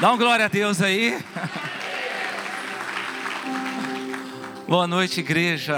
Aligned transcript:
Dá 0.00 0.12
um 0.12 0.16
glória 0.16 0.44
a 0.44 0.48
Deus 0.48 0.80
aí. 0.80 1.18
Boa 4.68 4.86
noite, 4.86 5.18
igreja. 5.18 5.76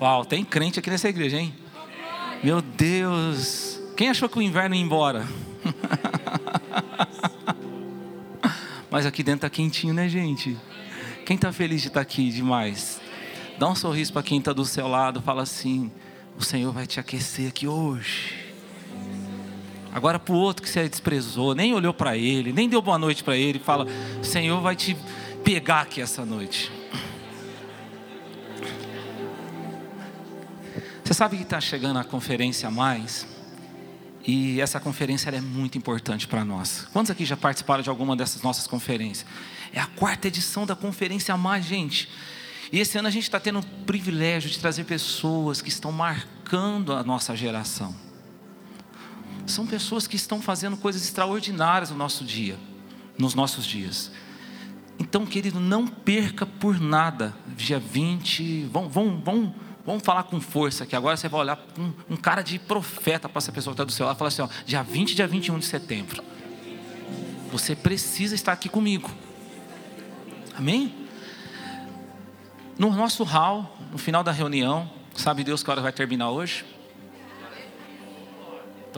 Uau, 0.00 0.24
tem 0.24 0.44
crente 0.44 0.78
aqui 0.78 0.88
nessa 0.88 1.08
igreja, 1.08 1.38
hein? 1.38 1.52
Meu 2.40 2.62
Deus. 2.62 3.80
Quem 3.96 4.10
achou 4.10 4.28
que 4.28 4.38
o 4.38 4.42
inverno 4.42 4.76
ia 4.76 4.80
embora? 4.80 5.26
Mas 8.88 9.06
aqui 9.06 9.24
dentro 9.24 9.40
tá 9.40 9.50
quentinho, 9.50 9.92
né, 9.92 10.08
gente? 10.08 10.56
Quem 11.26 11.36
tá 11.36 11.50
feliz 11.50 11.82
de 11.82 11.88
estar 11.88 11.98
tá 11.98 12.02
aqui 12.02 12.30
demais? 12.30 13.00
Dá 13.58 13.68
um 13.68 13.74
sorriso 13.74 14.12
para 14.12 14.22
quem 14.22 14.38
está 14.38 14.52
do 14.52 14.64
seu 14.64 14.86
lado, 14.86 15.20
fala 15.20 15.42
assim: 15.42 15.90
o 16.38 16.44
Senhor 16.44 16.72
vai 16.72 16.86
te 16.86 17.00
aquecer 17.00 17.48
aqui 17.48 17.66
hoje. 17.66 18.37
Agora 19.92 20.18
para 20.18 20.34
o 20.34 20.38
outro 20.38 20.62
que 20.62 20.68
você 20.68 20.88
desprezou, 20.88 21.54
nem 21.54 21.74
olhou 21.74 21.94
para 21.94 22.16
ele, 22.16 22.52
nem 22.52 22.68
deu 22.68 22.82
boa 22.82 22.98
noite 22.98 23.24
para 23.24 23.36
ele, 23.36 23.58
fala: 23.58 23.86
Senhor 24.22 24.60
vai 24.60 24.76
te 24.76 24.96
pegar 25.42 25.82
aqui 25.82 26.00
essa 26.00 26.24
noite. 26.24 26.70
Você 31.02 31.14
sabe 31.14 31.38
que 31.38 31.42
está 31.42 31.58
chegando 31.58 31.98
a 31.98 32.04
conferência 32.04 32.70
mais? 32.70 33.26
E 34.26 34.60
essa 34.60 34.78
conferência 34.78 35.30
é 35.30 35.40
muito 35.40 35.78
importante 35.78 36.28
para 36.28 36.44
nós. 36.44 36.86
Quantos 36.92 37.10
aqui 37.10 37.24
já 37.24 37.34
participaram 37.34 37.82
de 37.82 37.88
alguma 37.88 38.14
dessas 38.14 38.42
nossas 38.42 38.66
conferências? 38.66 39.26
É 39.72 39.80
a 39.80 39.86
quarta 39.86 40.28
edição 40.28 40.66
da 40.66 40.76
conferência 40.76 41.34
mais, 41.34 41.64
gente. 41.64 42.10
E 42.70 42.78
esse 42.78 42.98
ano 42.98 43.08
a 43.08 43.10
gente 43.10 43.22
está 43.22 43.40
tendo 43.40 43.60
o 43.60 43.66
privilégio 43.86 44.50
de 44.50 44.58
trazer 44.58 44.84
pessoas 44.84 45.62
que 45.62 45.70
estão 45.70 45.90
marcando 45.90 46.92
a 46.92 47.02
nossa 47.02 47.34
geração. 47.34 48.07
São 49.48 49.66
pessoas 49.66 50.06
que 50.06 50.16
estão 50.16 50.40
fazendo 50.42 50.76
coisas 50.76 51.02
extraordinárias 51.02 51.90
no 51.90 51.96
nosso 51.96 52.24
dia, 52.24 52.58
nos 53.18 53.34
nossos 53.34 53.64
dias. 53.64 54.12
Então, 54.98 55.24
querido, 55.24 55.58
não 55.58 55.86
perca 55.86 56.44
por 56.44 56.78
nada. 56.80 57.34
Dia 57.56 57.78
20, 57.78 58.64
vão, 58.64 58.88
vão, 58.88 59.20
vão, 59.20 59.54
vamos 59.86 60.02
falar 60.02 60.24
com 60.24 60.40
força 60.40 60.84
aqui. 60.84 60.94
Agora 60.94 61.16
você 61.16 61.28
vai 61.28 61.40
olhar 61.40 61.58
um, 61.78 61.92
um 62.10 62.16
cara 62.16 62.42
de 62.42 62.58
profeta 62.58 63.28
para 63.28 63.38
essa 63.38 63.52
pessoa 63.52 63.72
que 63.72 63.76
está 63.76 63.84
do 63.84 63.92
seu 63.92 64.06
lado 64.06 64.16
e 64.16 64.18
falar 64.18 64.28
assim: 64.28 64.42
ó, 64.42 64.48
dia 64.66 64.82
20, 64.82 65.14
dia 65.14 65.26
21 65.26 65.58
de 65.58 65.66
setembro. 65.66 66.22
Você 67.50 67.74
precisa 67.74 68.34
estar 68.34 68.52
aqui 68.52 68.68
comigo. 68.68 69.10
Amém? 70.54 70.94
No 72.78 72.90
nosso 72.90 73.24
hall, 73.24 73.76
no 73.90 73.98
final 73.98 74.22
da 74.22 74.30
reunião, 74.30 74.90
sabe 75.14 75.42
Deus 75.42 75.62
que 75.62 75.70
hora 75.70 75.80
vai 75.80 75.92
terminar 75.92 76.30
hoje? 76.30 76.64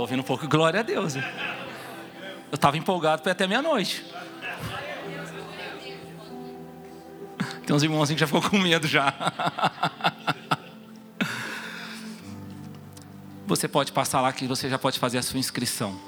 Estou 0.00 0.06
ouvindo 0.06 0.20
um 0.20 0.26
pouco, 0.26 0.48
glória 0.48 0.80
a 0.80 0.82
Deus. 0.82 1.14
Eu 1.14 2.54
estava 2.54 2.78
empolgado 2.78 3.20
para 3.20 3.32
até 3.32 3.46
meia-noite. 3.46 4.02
Tem 7.66 7.76
uns 7.76 7.82
irmãozinhos 7.82 8.16
que 8.16 8.20
já 8.20 8.26
ficou 8.26 8.40
com 8.40 8.58
medo 8.58 8.88
já. 8.88 9.12
Você 13.46 13.68
pode 13.68 13.92
passar 13.92 14.22
lá 14.22 14.32
que 14.32 14.46
você 14.46 14.70
já 14.70 14.78
pode 14.78 14.98
fazer 14.98 15.18
a 15.18 15.22
sua 15.22 15.38
inscrição. 15.38 16.00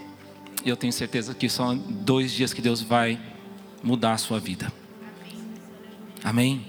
E 0.64 0.70
eu 0.70 0.76
tenho 0.76 0.92
certeza 0.92 1.34
que 1.34 1.50
são 1.50 1.76
dois 1.76 2.32
dias 2.32 2.54
que 2.54 2.62
Deus 2.62 2.80
vai 2.80 3.20
mudar 3.82 4.14
a 4.14 4.18
sua 4.18 4.40
vida. 4.40 4.72
Amém? 6.24 6.66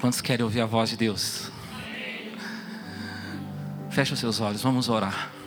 Quantos 0.00 0.20
querem 0.20 0.42
ouvir 0.42 0.60
a 0.60 0.66
voz 0.66 0.90
de 0.90 0.96
Deus? 0.96 1.52
Feche 3.90 4.12
os 4.12 4.18
seus 4.18 4.40
olhos, 4.40 4.60
vamos 4.60 4.88
orar. 4.88 5.37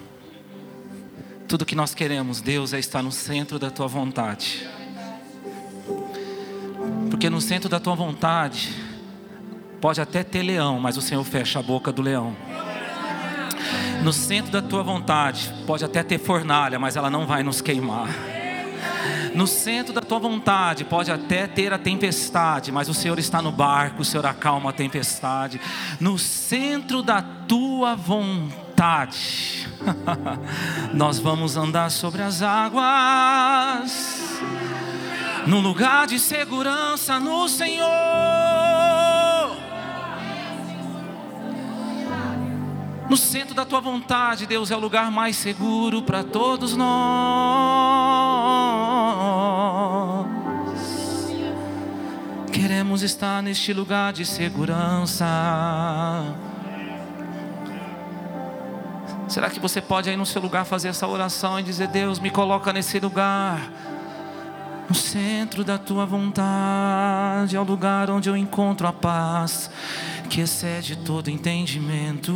Tudo 1.51 1.65
que 1.65 1.75
nós 1.75 1.93
queremos, 1.93 2.39
Deus, 2.39 2.71
é 2.71 2.79
estar 2.79 3.03
no 3.03 3.11
centro 3.11 3.59
da 3.59 3.69
tua 3.69 3.85
vontade. 3.85 4.65
Porque 7.09 7.29
no 7.29 7.41
centro 7.41 7.67
da 7.67 7.77
tua 7.77 7.93
vontade, 7.93 8.73
pode 9.81 9.99
até 9.99 10.23
ter 10.23 10.43
leão, 10.43 10.79
mas 10.79 10.95
o 10.95 11.01
Senhor 11.01 11.21
fecha 11.25 11.59
a 11.59 11.61
boca 11.61 11.91
do 11.91 12.01
leão. 12.01 12.33
No 14.01 14.13
centro 14.13 14.49
da 14.49 14.61
tua 14.61 14.81
vontade, 14.81 15.53
pode 15.67 15.83
até 15.83 16.01
ter 16.03 16.19
fornalha, 16.19 16.79
mas 16.79 16.95
ela 16.95 17.09
não 17.09 17.27
vai 17.27 17.43
nos 17.43 17.59
queimar. 17.59 18.07
No 19.35 19.45
centro 19.45 19.93
da 19.93 19.99
tua 19.99 20.19
vontade 20.19 20.85
pode 20.85 21.11
até 21.11 21.47
ter 21.47 21.73
a 21.73 21.77
tempestade, 21.77 22.71
mas 22.71 22.87
o 22.87 22.93
Senhor 22.93 23.19
está 23.19 23.41
no 23.41 23.51
barco, 23.51 24.03
o 24.03 24.05
Senhor 24.05 24.25
acalma 24.25 24.69
a 24.69 24.73
tempestade. 24.73 25.59
No 25.99 26.17
centro 26.17 27.03
da 27.03 27.21
tua 27.21 27.93
vontade, 27.93 28.70
nós 30.91 31.19
vamos 31.19 31.55
andar 31.55 31.91
sobre 31.91 32.23
as 32.23 32.41
águas, 32.41 34.41
no 35.45 35.59
lugar 35.59 36.07
de 36.07 36.17
segurança 36.17 37.19
no 37.19 37.47
Senhor. 37.47 37.87
No 43.07 43.17
centro 43.17 43.53
da 43.53 43.65
tua 43.65 43.81
vontade, 43.81 44.47
Deus 44.47 44.71
é 44.71 44.75
o 44.75 44.79
lugar 44.79 45.11
mais 45.11 45.35
seguro 45.35 46.01
para 46.01 46.23
todos 46.23 46.75
nós. 46.75 46.89
Queremos 52.51 53.03
estar 53.03 53.43
neste 53.43 53.73
lugar 53.73 54.11
de 54.11 54.25
segurança. 54.25 55.27
Será 59.31 59.49
que 59.49 59.61
você 59.61 59.79
pode 59.79 60.09
aí 60.09 60.17
no 60.17 60.25
seu 60.25 60.41
lugar 60.41 60.65
fazer 60.65 60.89
essa 60.89 61.07
oração 61.07 61.57
e 61.57 61.63
dizer: 61.63 61.87
Deus, 61.87 62.19
me 62.19 62.29
coloca 62.29 62.73
nesse 62.73 62.99
lugar, 62.99 63.71
no 64.89 64.93
centro 64.93 65.63
da 65.63 65.77
tua 65.77 66.05
vontade, 66.05 67.55
é 67.55 67.59
o 67.59 67.63
lugar 67.63 68.09
onde 68.09 68.27
eu 68.27 68.35
encontro 68.35 68.85
a 68.85 68.91
paz 68.91 69.71
que 70.29 70.41
excede 70.41 70.97
todo 70.97 71.29
entendimento. 71.29 72.33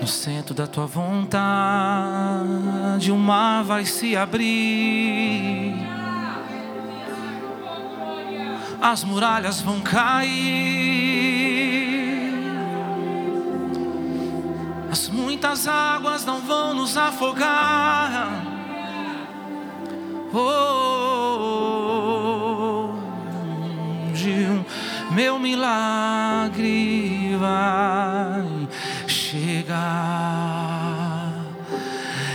No 0.00 0.06
centro 0.06 0.54
da 0.54 0.66
tua 0.66 0.86
vontade, 0.86 1.52
o 3.12 3.18
mar 3.18 3.62
vai 3.62 3.84
se 3.84 4.16
abrir, 4.16 5.95
as 8.80 9.04
muralhas 9.04 9.60
vão 9.60 9.80
cair, 9.80 10.30
as 14.90 15.08
muitas 15.08 15.66
águas 15.66 16.24
não 16.24 16.40
vão 16.40 16.74
nos 16.74 16.96
afogar. 16.96 18.42
Oh, 20.32 20.38
oh, 20.38 21.56
meu 25.12 25.38
milagre 25.38 27.36
vai 27.38 28.68
chegar. 29.06 29.86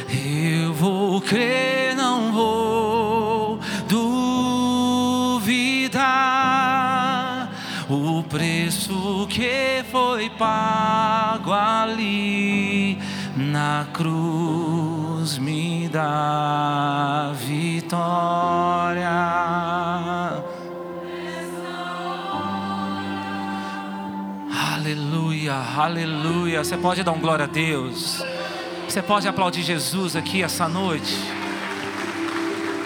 Eu 0.10 0.74
vou 0.74 1.22
crer, 1.22 1.71
pago 10.42 11.54
ali 11.54 12.98
na 13.38 13.86
cruz 13.94 15.38
me 15.38 15.88
dá 15.88 17.32
vitória. 17.36 19.08
Aleluia, 24.74 25.54
aleluia. 25.78 26.64
Você 26.64 26.76
pode 26.76 27.04
dar 27.04 27.12
um 27.12 27.20
glória 27.20 27.46
a 27.46 27.48
Deus. 27.48 28.26
Você 28.88 29.00
pode 29.00 29.28
aplaudir 29.28 29.62
Jesus 29.62 30.16
aqui 30.16 30.42
essa 30.42 30.68
noite. 30.68 31.16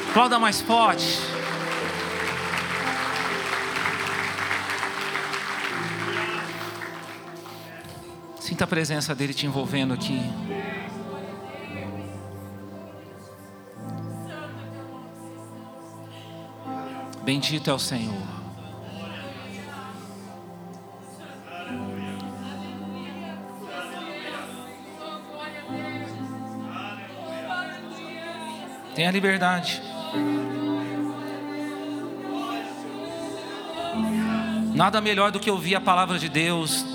Aplauda 0.09 0.37
mais 0.37 0.59
forte. 0.59 1.34
Sinta 8.55 8.63
a 8.63 8.67
presença 8.67 9.13
dele 9.13 9.33
te 9.33 9.45
envolvendo 9.45 9.93
aqui. 9.93 10.17
Bendito 17.21 17.69
é 17.69 17.73
o 17.73 17.77
Senhor. 17.77 18.15
Tenha 28.95 29.11
liberdade. 29.11 29.81
Nada 34.73 35.01
melhor 35.01 35.29
do 35.33 35.41
que 35.41 35.51
ouvir 35.51 35.75
a 35.75 35.81
palavra 35.81 36.17
de 36.17 36.29
Deus, 36.29 36.94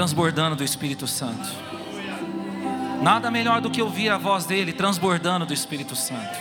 transbordando 0.00 0.56
do 0.56 0.64
Espírito 0.64 1.06
Santo. 1.06 1.46
Nada 3.02 3.30
melhor 3.30 3.60
do 3.60 3.70
que 3.70 3.82
ouvir 3.82 4.08
a 4.08 4.16
voz 4.16 4.46
dele 4.46 4.72
transbordando 4.72 5.44
do 5.44 5.52
Espírito 5.52 5.94
Santo. 5.94 6.38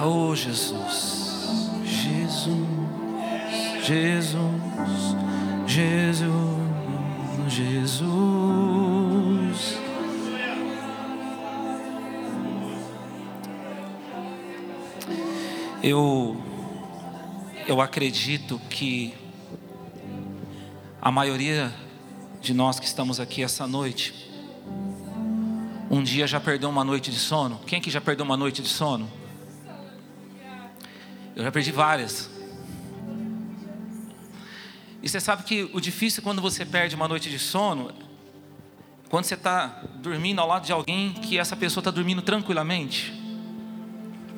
Oh 0.00 0.36
Jesus, 0.36 1.72
Jesus, 1.84 2.68
Jesus, 3.84 4.38
Jesus, 5.66 6.32
Jesus. 7.48 8.28
Eu 15.82 16.36
eu 17.66 17.80
acredito 17.80 18.60
que 18.70 19.12
a 21.00 21.10
maioria 21.10 21.72
de 22.40 22.52
nós 22.52 22.78
que 22.78 22.86
estamos 22.86 23.20
aqui 23.20 23.42
essa 23.42 23.66
noite, 23.66 24.28
um 25.90 26.02
dia 26.02 26.26
já 26.26 26.40
perdeu 26.40 26.68
uma 26.68 26.84
noite 26.84 27.10
de 27.10 27.18
sono. 27.18 27.60
Quem 27.66 27.80
que 27.80 27.90
já 27.90 28.00
perdeu 28.00 28.24
uma 28.24 28.36
noite 28.36 28.62
de 28.62 28.68
sono? 28.68 29.10
Eu 31.34 31.44
já 31.44 31.52
perdi 31.52 31.70
várias. 31.70 32.28
E 35.00 35.08
você 35.08 35.20
sabe 35.20 35.44
que 35.44 35.70
o 35.72 35.80
difícil 35.80 36.22
quando 36.22 36.42
você 36.42 36.66
perde 36.66 36.96
uma 36.96 37.06
noite 37.06 37.30
de 37.30 37.38
sono, 37.38 37.92
quando 39.08 39.24
você 39.24 39.34
está 39.34 39.82
dormindo 39.94 40.40
ao 40.40 40.48
lado 40.48 40.66
de 40.66 40.72
alguém 40.72 41.14
que 41.14 41.38
essa 41.38 41.56
pessoa 41.56 41.80
está 41.80 41.90
dormindo 41.90 42.20
tranquilamente. 42.20 43.14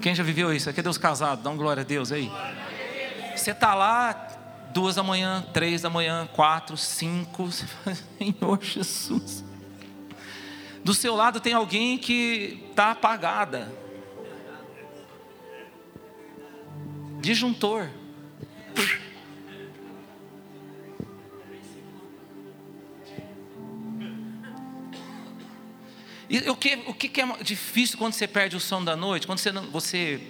Quem 0.01 0.15
já 0.15 0.23
viveu 0.23 0.53
isso? 0.53 0.69
Aqui 0.71 0.81
é 0.81 0.83
Deus 0.83 0.99
casado, 0.99 1.43
dá 1.43 1.51
um 1.51 1.57
glória 1.57 1.81
a 1.81 1.85
Deus 1.85 2.13
aí. 2.13 2.31
Você 3.35 3.51
está 3.51 3.75
lá, 3.75 4.30
duas 4.73 4.95
da 4.95 5.03
manhã, 5.03 5.45
três 5.53 5.83
da 5.83 5.91
manhã, 5.91 6.29
quatro, 6.33 6.77
cinco. 6.77 7.47
Você 7.47 7.67
fala, 7.67 7.97
Senhor 8.19 8.63
Jesus. 8.63 9.45
Do 10.85 10.95
seu 10.95 11.15
lado 11.15 11.41
tem 11.41 11.53
alguém 11.53 11.99
que 11.99 12.67
está 12.71 12.93
apagada. 12.93 13.73
Disjuntor. 17.21 17.91
E 26.31 26.49
o 26.49 26.55
que, 26.55 26.75
o 26.87 26.95
que 26.95 27.21
é 27.21 27.43
difícil 27.43 27.99
quando 27.99 28.13
você 28.13 28.27
perde 28.27 28.57
o 28.57 28.61
sono 28.61 28.87
da 28.87 28.95
noite? 28.95 29.27
Quando 29.27 29.41
você 29.41 29.51
você 29.51 30.21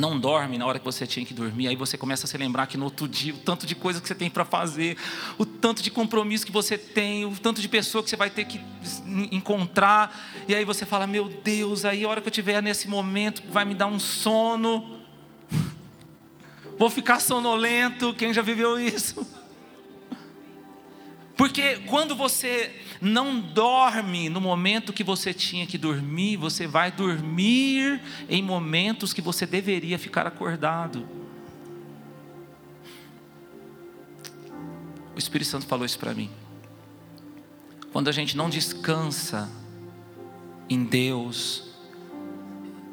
não 0.00 0.18
dorme 0.18 0.56
na 0.56 0.66
hora 0.66 0.78
que 0.78 0.84
você 0.84 1.06
tinha 1.06 1.24
que 1.24 1.34
dormir, 1.34 1.68
aí 1.68 1.76
você 1.76 1.98
começa 1.98 2.26
a 2.26 2.28
se 2.28 2.36
lembrar 2.38 2.66
que 2.66 2.76
no 2.78 2.86
outro 2.86 3.06
dia, 3.06 3.34
o 3.34 3.36
tanto 3.36 3.66
de 3.66 3.74
coisa 3.74 4.00
que 4.00 4.08
você 4.08 4.14
tem 4.14 4.30
para 4.30 4.44
fazer, 4.44 4.96
o 5.36 5.44
tanto 5.44 5.82
de 5.82 5.90
compromisso 5.90 6.46
que 6.46 6.50
você 6.50 6.78
tem, 6.78 7.26
o 7.26 7.36
tanto 7.36 7.60
de 7.60 7.68
pessoa 7.68 8.02
que 8.02 8.08
você 8.08 8.16
vai 8.16 8.30
ter 8.30 8.46
que 8.46 8.60
encontrar, 9.30 10.44
e 10.48 10.54
aí 10.54 10.64
você 10.64 10.86
fala: 10.86 11.06
Meu 11.06 11.28
Deus, 11.28 11.84
aí 11.84 12.04
a 12.04 12.08
hora 12.08 12.20
que 12.20 12.28
eu 12.28 12.30
estiver 12.30 12.62
nesse 12.62 12.88
momento, 12.88 13.42
vai 13.50 13.64
me 13.64 13.74
dar 13.74 13.86
um 13.86 14.00
sono, 14.00 15.00
vou 16.78 16.88
ficar 16.88 17.20
sonolento. 17.20 18.14
Quem 18.14 18.32
já 18.32 18.42
viveu 18.42 18.80
isso? 18.80 19.26
Porque 21.36 21.76
quando 21.86 22.14
você 22.14 22.70
não 23.00 23.40
dorme 23.40 24.28
no 24.28 24.40
momento 24.40 24.92
que 24.92 25.02
você 25.02 25.32
tinha 25.32 25.66
que 25.66 25.78
dormir, 25.78 26.36
você 26.36 26.66
vai 26.66 26.92
dormir 26.92 28.00
em 28.28 28.42
momentos 28.42 29.12
que 29.12 29.22
você 29.22 29.46
deveria 29.46 29.98
ficar 29.98 30.26
acordado. 30.26 31.08
O 35.14 35.18
Espírito 35.18 35.48
Santo 35.48 35.66
falou 35.66 35.86
isso 35.86 35.98
para 35.98 36.14
mim. 36.14 36.30
Quando 37.92 38.08
a 38.08 38.12
gente 38.12 38.36
não 38.36 38.48
descansa 38.48 39.50
em 40.68 40.84
Deus, 40.84 41.70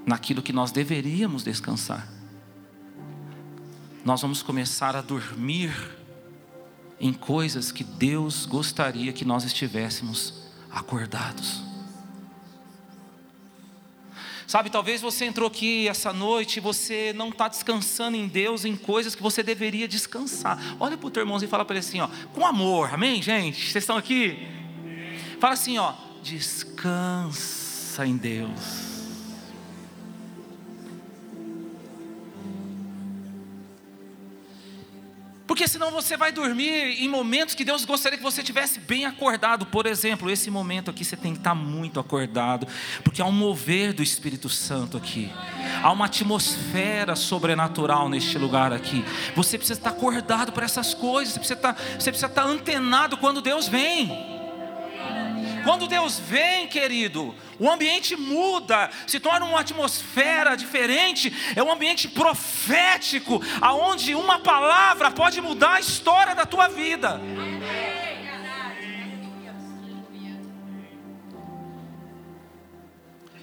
naquilo 0.05 0.41
que 0.41 0.53
nós 0.53 0.71
deveríamos 0.71 1.43
descansar, 1.43 2.07
nós 4.03 4.21
vamos 4.21 4.41
começar 4.41 4.95
a 4.95 5.01
dormir 5.01 5.71
em 6.99 7.13
coisas 7.13 7.71
que 7.71 7.83
Deus 7.83 8.45
gostaria 8.45 9.13
que 9.13 9.25
nós 9.25 9.43
estivéssemos 9.43 10.33
acordados. 10.71 11.61
Sabe, 14.47 14.69
talvez 14.69 15.01
você 15.01 15.25
entrou 15.25 15.47
aqui 15.47 15.89
essa 15.89 16.13
noite 16.13 16.57
e 16.57 16.59
você 16.61 17.11
não 17.13 17.29
está 17.29 17.49
descansando 17.49 18.15
em 18.15 18.29
Deus, 18.29 18.63
em 18.63 18.77
coisas 18.77 19.13
que 19.13 19.21
você 19.21 19.43
deveria 19.43 19.89
descansar. 19.89 20.57
Olha 20.79 20.97
para 20.97 21.07
o 21.07 21.11
teu 21.11 21.21
irmãozinho 21.21 21.49
e 21.49 21.51
fala 21.51 21.65
para 21.65 21.75
ele 21.75 21.85
assim, 21.85 21.99
ó, 21.99 22.07
com 22.33 22.45
amor, 22.45 22.93
amém, 22.93 23.21
gente? 23.21 23.59
Vocês 23.59 23.83
estão 23.83 23.97
aqui? 23.97 24.47
Fala 25.41 25.53
assim, 25.53 25.77
ó, 25.77 25.93
descansa 26.23 28.07
em 28.07 28.15
Deus. 28.15 28.86
Porque 35.57 35.67
senão 35.67 35.89
você 35.89 36.15
vai 36.15 36.31
dormir 36.31 37.01
em 37.01 37.09
momentos 37.09 37.55
que 37.55 37.65
Deus 37.65 37.83
gostaria 37.83 38.15
que 38.15 38.23
você 38.23 38.43
tivesse 38.43 38.79
bem 38.79 39.05
acordado. 39.05 39.65
Por 39.65 39.87
exemplo, 39.87 40.29
esse 40.29 40.51
momento 40.51 40.91
aqui 40.91 41.03
você 41.03 41.17
tem 41.17 41.33
que 41.33 41.39
estar 41.39 41.55
muito 41.55 41.99
acordado, 41.99 42.67
porque 43.03 43.23
há 43.23 43.25
um 43.25 43.31
mover 43.31 43.91
do 43.91 44.03
Espírito 44.03 44.49
Santo 44.49 44.97
aqui. 44.97 45.33
Há 45.81 45.91
uma 45.91 46.05
atmosfera 46.05 47.15
sobrenatural 47.15 48.07
neste 48.07 48.37
lugar 48.37 48.71
aqui. 48.71 49.03
Você 49.35 49.57
precisa 49.57 49.79
estar 49.79 49.89
acordado 49.89 50.51
para 50.51 50.63
essas 50.63 50.93
coisas, 50.93 51.33
você 51.33 51.39
precisa 51.39 51.57
estar, 51.57 51.73
você 51.73 52.11
precisa 52.11 52.27
estar 52.27 52.43
antenado 52.43 53.17
quando 53.17 53.41
Deus 53.41 53.67
vem. 53.67 54.37
Quando 55.63 55.87
Deus 55.87 56.19
vem, 56.19 56.67
querido, 56.67 57.33
o 57.59 57.69
ambiente 57.69 58.15
muda, 58.15 58.89
se 59.05 59.19
torna 59.19 59.45
uma 59.45 59.59
atmosfera 59.59 60.55
diferente, 60.55 61.33
é 61.55 61.63
um 61.63 61.71
ambiente 61.71 62.07
profético, 62.07 63.41
aonde 63.61 64.13
uma 64.15 64.39
palavra 64.39 65.11
pode 65.11 65.41
mudar 65.41 65.75
a 65.75 65.79
história 65.79 66.35
da 66.35 66.45
tua 66.45 66.67
vida. 66.67 67.19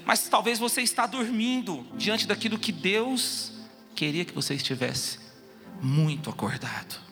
Mas 0.04 0.28
talvez 0.28 0.58
você 0.58 0.82
está 0.82 1.06
dormindo 1.06 1.86
diante 1.94 2.26
daquilo 2.26 2.58
que 2.58 2.70
Deus 2.70 3.52
queria 3.94 4.24
que 4.24 4.34
você 4.34 4.54
estivesse 4.54 5.18
muito 5.80 6.28
acordado. 6.28 7.02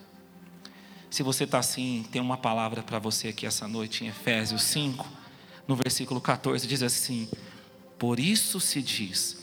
Se 1.08 1.22
você 1.22 1.44
está 1.44 1.58
assim, 1.58 2.06
tem 2.10 2.20
uma 2.20 2.37
palavra 2.37 2.82
para 2.82 2.98
você 2.98 3.29
aqui 3.29 3.46
essa 3.46 3.67
noite 3.67 4.05
em 4.05 4.08
Efésios 4.08 4.62
5, 4.62 5.06
no 5.72 5.76
versículo 5.76 6.20
14, 6.20 6.67
diz 6.67 6.82
assim: 6.82 7.29
Por 7.98 8.20
isso 8.20 8.60
se 8.60 8.82
diz, 8.82 9.38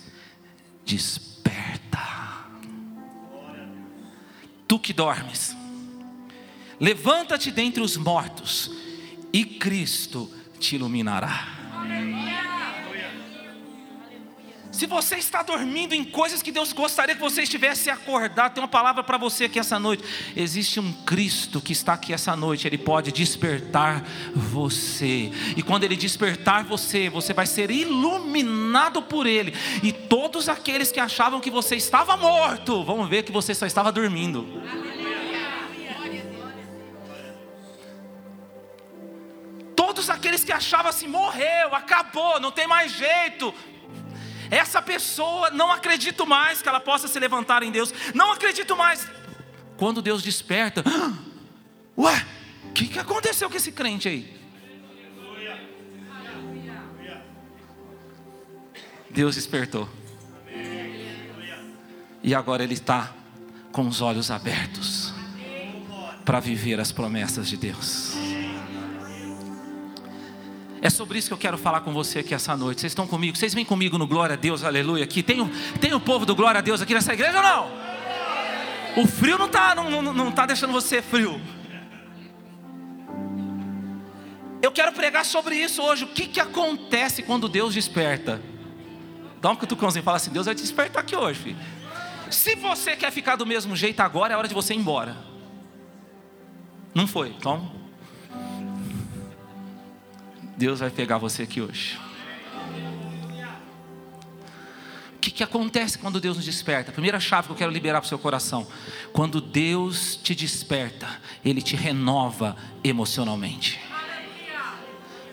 desperta, 0.86 2.45
tu 4.67 4.79
que 4.79 4.93
dormes, 4.93 5.55
levanta-te 6.79 7.50
dentre 7.50 7.81
os 7.81 7.98
mortos, 7.98 8.71
e 9.33 9.43
Cristo 9.43 10.29
te 10.59 10.75
iluminará. 10.75 11.57
Se 14.71 14.85
você 14.85 15.15
está 15.15 15.41
dormindo 15.41 15.93
em 15.93 16.03
coisas 16.03 16.43
que 16.43 16.51
Deus 16.51 16.73
gostaria 16.73 17.15
que 17.15 17.21
você 17.21 17.41
estivesse 17.41 17.89
acordado, 17.89 18.53
tem 18.53 18.61
uma 18.61 18.67
palavra 18.69 19.03
para 19.03 19.17
você 19.17 19.45
aqui 19.45 19.57
essa 19.57 19.79
noite. 19.79 20.03
Existe 20.35 20.79
um 20.79 20.93
Cristo 21.03 21.59
que 21.59 21.73
está 21.73 21.93
aqui 21.93 22.13
essa 22.13 22.35
noite, 22.35 22.67
Ele 22.67 22.77
pode 22.77 23.11
despertar 23.11 24.03
você. 24.35 25.31
E 25.57 25.63
quando 25.63 25.85
Ele 25.85 25.95
despertar 25.95 26.63
você, 26.63 27.09
você 27.09 27.33
vai 27.33 27.47
ser 27.47 27.71
iluminado 27.71 29.01
por 29.01 29.25
Ele. 29.25 29.55
E 29.81 29.91
todos 29.91 30.47
aqueles 30.47 30.91
que 30.91 30.99
achavam 30.99 31.39
que 31.39 31.49
você 31.49 31.75
estava 31.75 32.15
morto, 32.15 32.83
vão 32.83 33.07
ver 33.07 33.23
que 33.23 33.31
você 33.31 33.55
só 33.55 33.65
estava 33.65 33.91
dormindo. 33.91 34.61
Todos 39.75 40.11
aqueles 40.11 40.43
que 40.43 40.51
achavam 40.51 40.89
assim, 40.89 41.07
morreu, 41.07 41.73
acabou, 41.73 42.39
não 42.39 42.51
tem 42.51 42.67
mais 42.67 42.91
jeito 42.91 43.51
essa 44.51 44.82
pessoa 44.82 45.50
não 45.51 45.72
acredito 45.72 46.25
mais 46.25 46.62
que 46.62 46.70
ela 46.70 46.79
possa 46.79 47.08
se 47.08 47.20
levantar 47.20 47.63
em 47.63 47.72
Deus. 47.72 47.94
Não 48.13 48.32
acredito 48.32 48.75
mais. 48.75 49.08
Quando 49.77 50.01
Deus 50.01 50.22
desperta, 50.22 50.84
ué, 51.98 52.25
o 52.65 52.74
que, 52.74 52.88
que 52.88 53.00
aconteceu 53.00 53.50
com 53.50 53.58
esse 53.58 53.72
crente 53.72 54.08
aí? 54.08 54.39
Deus 59.10 59.36
despertou. 59.36 59.89
E 62.22 62.36
agora 62.36 62.63
ele 62.63 62.74
está 62.74 63.13
com 63.72 63.88
os 63.88 64.01
olhos 64.01 64.29
abertos 64.29 65.13
para 66.25 66.39
viver 66.39 66.79
as 66.79 66.91
promessas 66.91 67.48
de 67.48 67.58
Deus. 67.58 68.18
É 70.81 70.89
sobre 70.89 71.19
isso 71.19 71.27
que 71.27 71.33
eu 71.33 71.38
quero 71.38 71.57
falar 71.57 71.81
com 71.81 71.91
você 71.91 72.19
aqui 72.19 72.33
essa 72.33 72.55
noite. 72.55 72.81
Vocês 72.81 72.91
estão 72.91 73.05
comigo? 73.05 73.38
Vocês 73.38 73.53
vêm 73.53 73.65
comigo 73.65 73.98
no 73.98 74.07
Glória 74.07 74.33
a 74.33 74.38
Deus, 74.38 74.63
aleluia, 74.63 75.03
aqui? 75.03 75.21
Tem, 75.21 75.45
tem 75.81 75.93
o 75.93 76.00
povo 76.00 76.25
do 76.25 76.36
Glória 76.36 76.59
a 76.59 76.62
Deus 76.62 76.81
aqui 76.81 76.93
nessa 76.93 77.13
igreja 77.13 77.38
ou 77.38 77.43
não? 77.43 77.89
O 79.03 79.07
frio 79.07 79.38
não 79.38 79.45
está 79.45 79.75
não, 79.75 79.89
não, 79.89 80.13
não 80.13 80.31
tá 80.31 80.45
deixando 80.45 80.71
você 80.71 81.01
frio. 81.01 81.39
Eu 84.62 84.71
quero 84.71 84.91
pregar 84.93 85.25
sobre 85.25 85.55
isso 85.55 85.81
hoje. 85.81 86.05
O 86.05 86.07
que, 86.07 86.27
que 86.27 86.39
acontece 86.39 87.24
quando 87.24 87.48
Deus 87.48 87.74
desperta? 87.74 88.41
Dá 89.41 89.51
um 89.51 89.55
cutucãozinho 89.55 90.01
e 90.01 90.03
fala 90.03 90.17
assim: 90.17 90.31
Deus 90.31 90.45
vai 90.45 90.55
te 90.55 90.62
despertar 90.62 91.01
aqui 91.01 91.15
hoje, 91.15 91.39
filho. 91.39 91.57
Se 92.29 92.55
você 92.55 92.95
quer 92.95 93.12
ficar 93.12 93.36
do 93.36 93.45
mesmo 93.45 93.75
jeito 93.75 94.00
agora, 94.01 94.33
é 94.33 94.38
hora 94.38 94.48
de 94.48 94.53
você 94.53 94.74
ir 94.74 94.77
embora. 94.77 95.15
Não 96.93 97.07
foi, 97.07 97.29
então 97.29 97.78
Deus 100.60 100.82
vai 100.82 100.89
pegar 100.89 101.18
você 101.18 101.44
aqui 101.44 101.62
hoje. 101.62 101.98
O 105.16 105.20
que, 105.22 105.32
que 105.32 105.42
acontece 105.42 105.98
quando 105.98 106.20
Deus 106.20 106.36
nos 106.36 106.46
desperta? 106.46 106.92
A 106.92 106.94
primeira 106.94 107.18
chave 107.18 107.48
que 107.48 107.54
eu 107.54 107.56
quero 107.56 107.72
liberar 107.72 108.01
para 108.01 108.06
o 108.06 108.10
seu 108.10 108.20
coração: 108.20 108.68
quando 109.13 109.39
Deus 109.39 110.20
te 110.22 110.36
desperta, 110.36 111.08
Ele 111.46 111.62
te 111.62 111.78
renova 111.78 112.58
emocionalmente. 112.84 113.80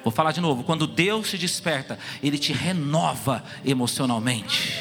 Vou 0.05 0.13
falar 0.13 0.31
de 0.31 0.41
novo: 0.41 0.63
quando 0.63 0.87
Deus 0.87 1.31
te 1.31 1.39
desperta, 1.39 1.99
Ele 2.23 2.39
te 2.39 2.53
renova 2.53 3.43
emocionalmente. 3.65 4.81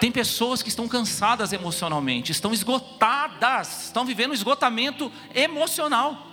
Tem 0.00 0.10
pessoas 0.10 0.60
que 0.60 0.70
estão 0.70 0.88
cansadas 0.88 1.52
emocionalmente, 1.52 2.32
estão 2.32 2.52
esgotadas, 2.52 3.84
estão 3.84 4.04
vivendo 4.04 4.32
um 4.32 4.34
esgotamento 4.34 5.12
emocional. 5.32 6.27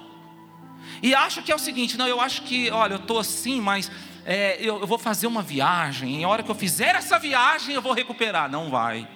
E 1.02 1.14
acho 1.14 1.42
que 1.42 1.52
é 1.52 1.56
o 1.56 1.60
seguinte: 1.60 1.98
não, 1.98 2.08
eu 2.08 2.20
acho 2.20 2.44
que, 2.44 2.70
olha, 2.72 2.94
eu 2.94 3.00
estou 3.00 3.20
assim, 3.20 3.62
mas 3.62 3.92
é, 4.26 4.58
eu, 4.60 4.80
eu 4.80 4.88
vou 4.88 4.98
fazer 4.98 5.28
uma 5.28 5.42
viagem, 5.42 6.22
e 6.22 6.24
a 6.24 6.28
hora 6.28 6.44
que 6.44 6.50
eu 6.50 6.56
fizer 6.56 6.96
essa 6.96 7.20
viagem 7.20 7.76
eu 7.76 7.82
vou 7.82 7.94
recuperar. 7.94 8.50
Não 8.50 8.70
vai. 8.70 9.08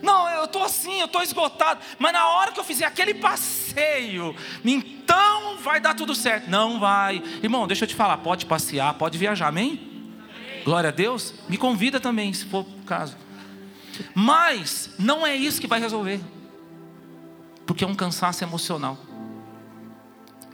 Não, 0.00 0.28
eu 0.28 0.44
estou 0.44 0.62
assim, 0.62 1.00
eu 1.00 1.06
estou 1.06 1.22
esgotado, 1.22 1.80
mas 1.98 2.12
na 2.12 2.26
hora 2.28 2.52
que 2.52 2.60
eu 2.60 2.64
fizer 2.64 2.84
aquele 2.84 3.14
passeio, 3.14 4.34
então 4.64 5.56
vai 5.58 5.80
dar 5.80 5.94
tudo 5.94 6.14
certo. 6.14 6.48
Não 6.48 6.78
vai. 6.78 7.22
Irmão, 7.42 7.66
deixa 7.66 7.84
eu 7.84 7.88
te 7.88 7.94
falar, 7.94 8.18
pode 8.18 8.46
passear, 8.46 8.94
pode 8.94 9.18
viajar, 9.18 9.48
amém? 9.48 9.94
Glória 10.64 10.88
a 10.88 10.92
Deus. 10.92 11.34
Me 11.48 11.56
convida 11.56 12.00
também, 12.00 12.32
se 12.32 12.44
for 12.46 12.60
o 12.60 12.84
caso. 12.84 13.16
Mas 14.14 14.90
não 14.98 15.26
é 15.26 15.36
isso 15.36 15.60
que 15.60 15.66
vai 15.66 15.80
resolver. 15.80 16.20
Porque 17.66 17.84
é 17.84 17.86
um 17.86 17.94
cansaço 17.94 18.42
emocional. 18.42 18.98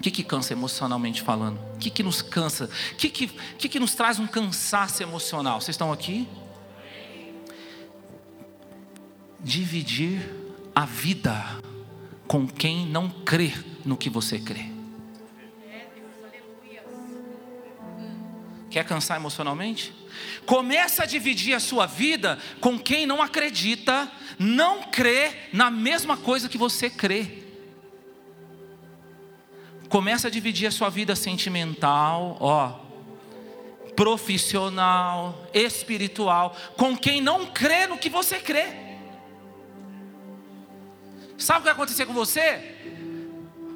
O 0.00 0.02
que, 0.02 0.11
que 0.11 0.25
cansa 0.25 0.54
emocionalmente 0.54 1.21
falando? 1.21 1.61
O 1.75 1.78
que, 1.78 1.90
que 1.90 2.02
nos 2.02 2.23
cansa? 2.23 2.71
O 2.92 2.97
que, 2.97 3.11
que, 3.11 3.26
que, 3.26 3.69
que 3.69 3.78
nos 3.78 3.95
traz 3.95 4.19
um 4.19 4.26
cansaço 4.26 5.02
emocional? 5.02 5.61
Vocês 5.61 5.75
estão 5.75 5.92
aqui? 5.92 6.26
Dividir 9.38 10.26
a 10.75 10.87
vida 10.87 11.45
com 12.26 12.49
quem 12.49 12.87
não 12.87 13.11
crê 13.11 13.52
no 13.85 13.95
que 13.95 14.09
você 14.09 14.38
crê. 14.38 14.71
Quer 18.71 18.87
cansar 18.87 19.19
emocionalmente? 19.19 19.92
Começa 20.47 21.02
a 21.02 21.07
dividir 21.07 21.52
a 21.52 21.61
sua 21.61 21.85
vida 21.85 22.38
com 22.59 22.78
quem 22.78 23.04
não 23.04 23.21
acredita, 23.21 24.11
não 24.38 24.85
crê 24.85 25.30
na 25.52 25.71
mesma 25.71 26.16
coisa 26.16 26.49
que 26.49 26.57
você 26.57 26.88
crê. 26.88 27.39
Começa 29.90 30.28
a 30.28 30.30
dividir 30.30 30.68
a 30.68 30.70
sua 30.70 30.88
vida 30.88 31.16
sentimental, 31.16 32.37
ó, 32.38 32.78
profissional, 33.97 35.44
espiritual, 35.52 36.56
com 36.76 36.97
quem 36.97 37.20
não 37.20 37.47
crê 37.47 37.88
no 37.88 37.99
que 37.99 38.09
você 38.09 38.38
crê. 38.38 38.66
Sabe 41.37 41.59
o 41.59 41.62
que 41.62 41.64
vai 41.64 41.73
acontecer 41.73 42.06
com 42.06 42.12
você? 42.12 42.76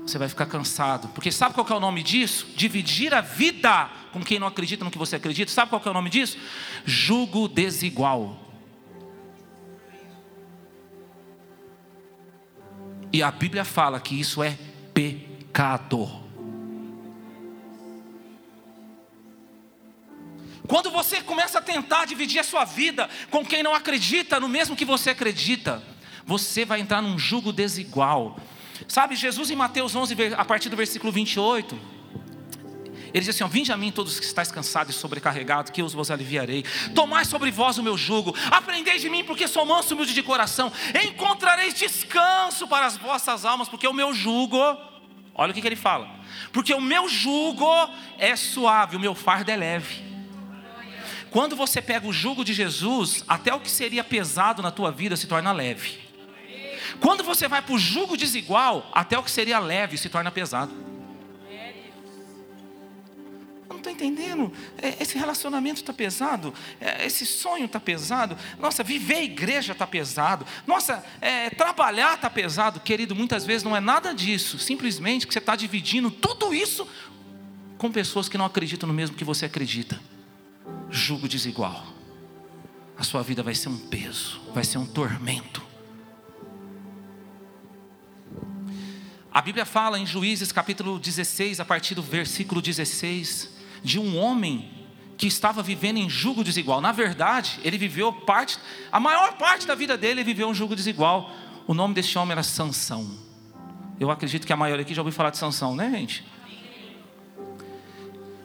Você 0.06 0.16
vai 0.16 0.28
ficar 0.28 0.46
cansado, 0.46 1.08
porque 1.08 1.32
sabe 1.32 1.52
qual 1.52 1.66
é 1.68 1.74
o 1.74 1.80
nome 1.80 2.00
disso? 2.00 2.46
Dividir 2.54 3.12
a 3.12 3.20
vida 3.20 3.90
com 4.12 4.22
quem 4.22 4.38
não 4.38 4.46
acredita 4.46 4.84
no 4.84 4.92
que 4.92 4.98
você 4.98 5.16
acredita. 5.16 5.50
Sabe 5.50 5.70
qual 5.70 5.82
é 5.84 5.90
o 5.90 5.94
nome 5.94 6.10
disso? 6.10 6.38
Jugo 6.84 7.48
desigual. 7.48 8.38
E 13.12 13.20
a 13.20 13.32
Bíblia 13.32 13.64
fala 13.64 13.98
que 13.98 14.20
isso 14.20 14.44
é 14.44 14.56
pecado 14.94 15.33
pecado. 15.54 16.10
Quando 20.66 20.90
você 20.90 21.22
começa 21.22 21.58
a 21.58 21.62
tentar 21.62 22.06
dividir 22.06 22.40
a 22.40 22.44
sua 22.44 22.64
vida 22.64 23.08
com 23.30 23.44
quem 23.44 23.62
não 23.62 23.72
acredita 23.72 24.40
no 24.40 24.48
mesmo 24.48 24.74
que 24.74 24.84
você 24.84 25.10
acredita, 25.10 25.80
você 26.26 26.64
vai 26.64 26.80
entrar 26.80 27.00
num 27.00 27.16
jugo 27.16 27.52
desigual. 27.52 28.36
Sabe, 28.88 29.14
Jesus 29.14 29.48
em 29.50 29.54
Mateus 29.54 29.94
11, 29.94 30.16
a 30.36 30.44
partir 30.44 30.68
do 30.68 30.76
versículo 30.76 31.12
28, 31.12 31.78
ele 33.12 33.20
diz 33.20 33.28
assim: 33.28 33.44
ó, 33.44 33.46
Vinde 33.46 33.70
a 33.70 33.76
mim 33.76 33.92
todos 33.92 34.18
que 34.18 34.26
estáis 34.26 34.50
cansados 34.50 34.96
e 34.96 34.98
sobrecarregados, 34.98 35.70
que 35.70 35.80
eu 35.80 35.88
vos 35.88 36.10
aliviarei. 36.10 36.64
Tomai 36.96 37.24
sobre 37.24 37.52
vós 37.52 37.78
o 37.78 37.82
meu 37.82 37.96
jugo, 37.96 38.34
aprendei 38.50 38.98
de 38.98 39.08
mim, 39.08 39.22
porque 39.22 39.46
sou 39.46 39.64
manso 39.64 39.92
e 39.92 39.94
humilde 39.94 40.14
de 40.14 40.22
coração. 40.22 40.72
Encontrareis 41.06 41.74
descanso 41.74 42.66
para 42.66 42.86
as 42.86 42.96
vossas 42.96 43.44
almas, 43.44 43.68
porque 43.68 43.86
o 43.86 43.92
meu 43.92 44.12
jugo 44.12 44.58
Olha 45.34 45.50
o 45.50 45.54
que, 45.54 45.60
que 45.60 45.66
ele 45.66 45.76
fala. 45.76 46.08
Porque 46.52 46.72
o 46.72 46.80
meu 46.80 47.08
jugo 47.08 47.66
é 48.18 48.36
suave, 48.36 48.96
o 48.96 49.00
meu 49.00 49.14
fardo 49.14 49.50
é 49.50 49.56
leve. 49.56 50.04
Quando 51.30 51.56
você 51.56 51.82
pega 51.82 52.06
o 52.06 52.12
jugo 52.12 52.44
de 52.44 52.54
Jesus, 52.54 53.24
até 53.26 53.52
o 53.52 53.60
que 53.60 53.70
seria 53.70 54.04
pesado 54.04 54.62
na 54.62 54.70
tua 54.70 54.92
vida 54.92 55.16
se 55.16 55.26
torna 55.26 55.50
leve. 55.50 55.98
Quando 57.00 57.24
você 57.24 57.48
vai 57.48 57.60
para 57.60 57.74
o 57.74 57.78
jugo 57.78 58.16
desigual, 58.16 58.88
até 58.92 59.18
o 59.18 59.22
que 59.22 59.30
seria 59.30 59.58
leve 59.58 59.98
se 59.98 60.08
torna 60.08 60.30
pesado 60.30 60.93
entendendo. 63.94 64.52
É, 64.76 65.02
esse 65.02 65.16
relacionamento 65.16 65.80
está 65.80 65.92
pesado. 65.92 66.52
É, 66.80 67.06
esse 67.06 67.24
sonho 67.24 67.64
está 67.64 67.80
pesado. 67.80 68.36
Nossa, 68.58 68.82
viver 68.82 69.14
a 69.14 69.22
igreja 69.22 69.72
está 69.72 69.86
pesado. 69.86 70.46
Nossa, 70.66 71.04
é, 71.20 71.50
trabalhar 71.50 72.14
está 72.14 72.28
pesado. 72.28 72.80
Querido, 72.80 73.14
muitas 73.14 73.44
vezes 73.46 73.62
não 73.62 73.76
é 73.76 73.80
nada 73.80 74.12
disso. 74.12 74.58
Simplesmente 74.58 75.26
que 75.26 75.32
você 75.32 75.38
está 75.38 75.56
dividindo 75.56 76.10
tudo 76.10 76.52
isso 76.52 76.86
com 77.78 77.90
pessoas 77.90 78.28
que 78.28 78.38
não 78.38 78.44
acreditam 78.44 78.86
no 78.86 78.94
mesmo 78.94 79.16
que 79.16 79.24
você 79.24 79.46
acredita. 79.46 80.00
Jugo 80.90 81.28
desigual. 81.28 81.86
A 82.96 83.02
sua 83.02 83.22
vida 83.22 83.42
vai 83.42 83.54
ser 83.54 83.68
um 83.68 83.76
peso, 83.76 84.40
vai 84.54 84.64
ser 84.64 84.78
um 84.78 84.86
tormento. 84.86 85.62
A 89.34 89.42
Bíblia 89.42 89.64
fala 89.64 89.98
em 89.98 90.06
Juízes 90.06 90.52
capítulo 90.52 90.96
16, 90.96 91.58
a 91.58 91.64
partir 91.64 91.96
do 91.96 92.02
versículo 92.02 92.62
16, 92.62 93.50
de 93.84 94.00
um 94.00 94.18
homem 94.18 94.70
que 95.16 95.26
estava 95.26 95.62
vivendo 95.62 95.98
em 95.98 96.08
jugo 96.08 96.42
desigual. 96.42 96.80
Na 96.80 96.90
verdade, 96.90 97.60
ele 97.62 97.78
viveu 97.78 98.12
parte, 98.12 98.58
a 98.90 98.98
maior 98.98 99.34
parte 99.34 99.66
da 99.66 99.74
vida 99.74 99.96
dele 99.96 100.20
ele 100.20 100.24
viveu 100.24 100.48
um 100.48 100.54
jugo 100.54 100.74
desigual. 100.74 101.30
O 101.66 101.74
nome 101.74 101.94
desse 101.94 102.18
homem 102.18 102.32
era 102.32 102.42
Sansão. 102.42 103.18
Eu 104.00 104.10
acredito 104.10 104.46
que 104.46 104.52
a 104.52 104.56
maioria 104.56 104.82
aqui 104.82 104.94
já 104.94 105.02
ouviu 105.02 105.12
falar 105.12 105.30
de 105.30 105.38
Sansão, 105.38 105.76
né, 105.76 105.90
gente? 105.90 106.24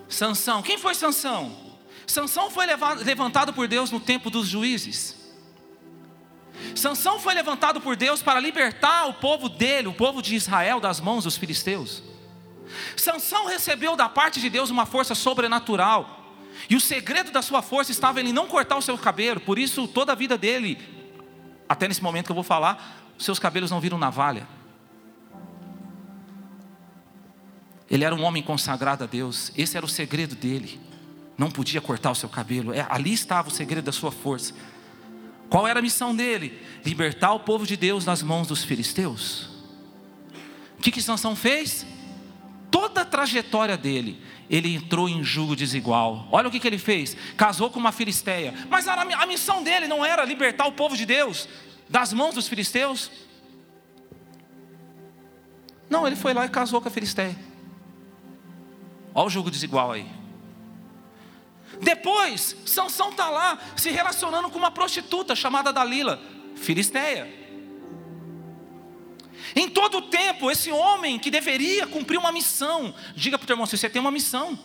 Sansão, 0.08 0.62
quem 0.62 0.77
foi 0.77 0.93
Sansão? 0.93 1.55
Sansão 2.05 2.50
foi 2.51 2.65
levado, 2.65 3.03
levantado 3.03 3.53
por 3.53 3.67
Deus 3.67 3.91
no 3.91 4.00
tempo 4.00 4.29
dos 4.29 4.48
juízes. 4.48 5.15
Sansão 6.75 7.19
foi 7.19 7.34
levantado 7.34 7.79
por 7.79 7.96
Deus 7.96 8.22
para 8.22 8.39
libertar 8.39 9.08
o 9.08 9.13
povo 9.13 9.48
dele, 9.48 9.88
o 9.88 9.93
povo 9.93 10.22
de 10.22 10.36
Israel, 10.36 10.79
das 10.79 11.00
mãos 11.00 11.24
dos 11.24 11.38
filisteus. 11.38 12.03
Sansão 12.95 13.47
recebeu 13.47 13.95
da 13.95 14.07
parte 14.07 14.39
de 14.39 14.49
Deus 14.49 14.69
uma 14.69 14.85
força 14.85 15.15
sobrenatural. 15.15 16.17
E 16.69 16.75
o 16.75 16.81
segredo 16.81 17.31
da 17.31 17.41
sua 17.41 17.61
força 17.61 17.91
estava 17.91 18.21
em 18.21 18.33
não 18.33 18.47
cortar 18.47 18.77
o 18.77 18.81
seu 18.81 18.97
cabelo. 18.97 19.39
Por 19.39 19.57
isso, 19.57 19.88
toda 19.88 20.11
a 20.11 20.15
vida 20.15 20.38
dele, 20.38 20.77
até 21.67 21.88
nesse 21.88 22.03
momento 22.03 22.25
que 22.25 22.31
eu 22.31 22.35
vou 22.35 22.43
falar, 22.43 23.05
seus 23.17 23.39
cabelos 23.39 23.71
não 23.71 23.79
viram 23.79 23.97
navalha. 23.97 24.47
Ele 27.89 28.03
era 28.03 28.13
um 28.13 28.23
homem 28.23 28.43
consagrado 28.43 29.03
a 29.03 29.07
Deus. 29.07 29.51
Esse 29.57 29.75
era 29.75 29.85
o 29.85 29.89
segredo 29.89 30.35
dele. 30.35 30.79
Não 31.38 31.49
podia 31.49 31.81
cortar 31.81 32.11
o 32.11 32.15
seu 32.15 32.29
cabelo. 32.29 32.73
É, 32.73 32.85
ali 32.89 33.13
estava 33.13 33.47
o 33.47 33.51
segredo 33.51 33.85
da 33.85 33.91
sua 33.91 34.11
força. 34.11 34.53
Qual 35.49 35.67
era 35.67 35.79
a 35.79 35.81
missão 35.81 36.15
dele? 36.15 36.61
Libertar 36.85 37.33
o 37.33 37.39
povo 37.39 37.65
de 37.65 37.75
Deus 37.75 38.05
nas 38.05 38.21
mãos 38.21 38.47
dos 38.47 38.63
filisteus. 38.63 39.49
O 40.77 40.81
que 40.81 40.91
que 40.91 41.01
Sansão 41.01 41.35
fez? 41.35 41.85
Toda 42.71 43.01
a 43.01 43.05
trajetória 43.05 43.77
dele, 43.77 44.21
ele 44.49 44.75
entrou 44.75 45.07
em 45.07 45.23
julgo 45.23 45.55
desigual. 45.55 46.27
Olha 46.31 46.47
o 46.47 46.51
que, 46.51 46.59
que 46.59 46.67
ele 46.67 46.77
fez: 46.77 47.15
casou 47.38 47.69
com 47.69 47.79
uma 47.79 47.91
filisteia. 47.91 48.53
Mas 48.69 48.88
a, 48.88 49.25
missão 49.25 49.63
dele 49.63 49.88
não 49.88 50.03
era 50.03 50.25
libertar 50.25 50.65
o 50.65 50.71
povo 50.71 50.97
de 50.97 51.05
Deus 51.05 51.47
das 51.88 52.13
mãos 52.13 52.35
dos 52.35 52.47
filisteus. 52.47 53.11
Não, 55.89 56.05
ele 56.05 56.15
foi 56.15 56.33
lá 56.33 56.45
e 56.45 56.49
casou 56.49 56.81
com 56.81 56.88
a 56.88 56.91
filisteia. 56.91 57.35
Olha 59.13 59.27
o 59.27 59.29
julgo 59.29 59.49
desigual 59.49 59.91
aí. 59.91 60.05
Depois, 61.81 62.55
Sansão 62.65 63.09
está 63.09 63.29
lá 63.29 63.57
se 63.75 63.89
relacionando 63.89 64.49
com 64.49 64.57
uma 64.57 64.71
prostituta 64.71 65.35
chamada 65.35 65.71
Dalila, 65.71 66.21
filisteia. 66.55 67.38
Em 69.56 69.70
todo 69.70 69.98
o 69.98 70.01
tempo, 70.03 70.51
esse 70.51 70.72
homem 70.72 71.18
que 71.18 71.32
deveria 71.32 71.88
cumprir 71.88 72.18
uma 72.18 72.32
missão, 72.32 72.94
diga 73.15 73.38
para 73.38 73.44
o 73.44 73.48
teu 73.48 73.53
irmão: 73.53 73.65
se 73.65 73.77
você 73.77 73.89
tem 73.89 74.01
uma 74.01 74.12
missão, 74.12 74.58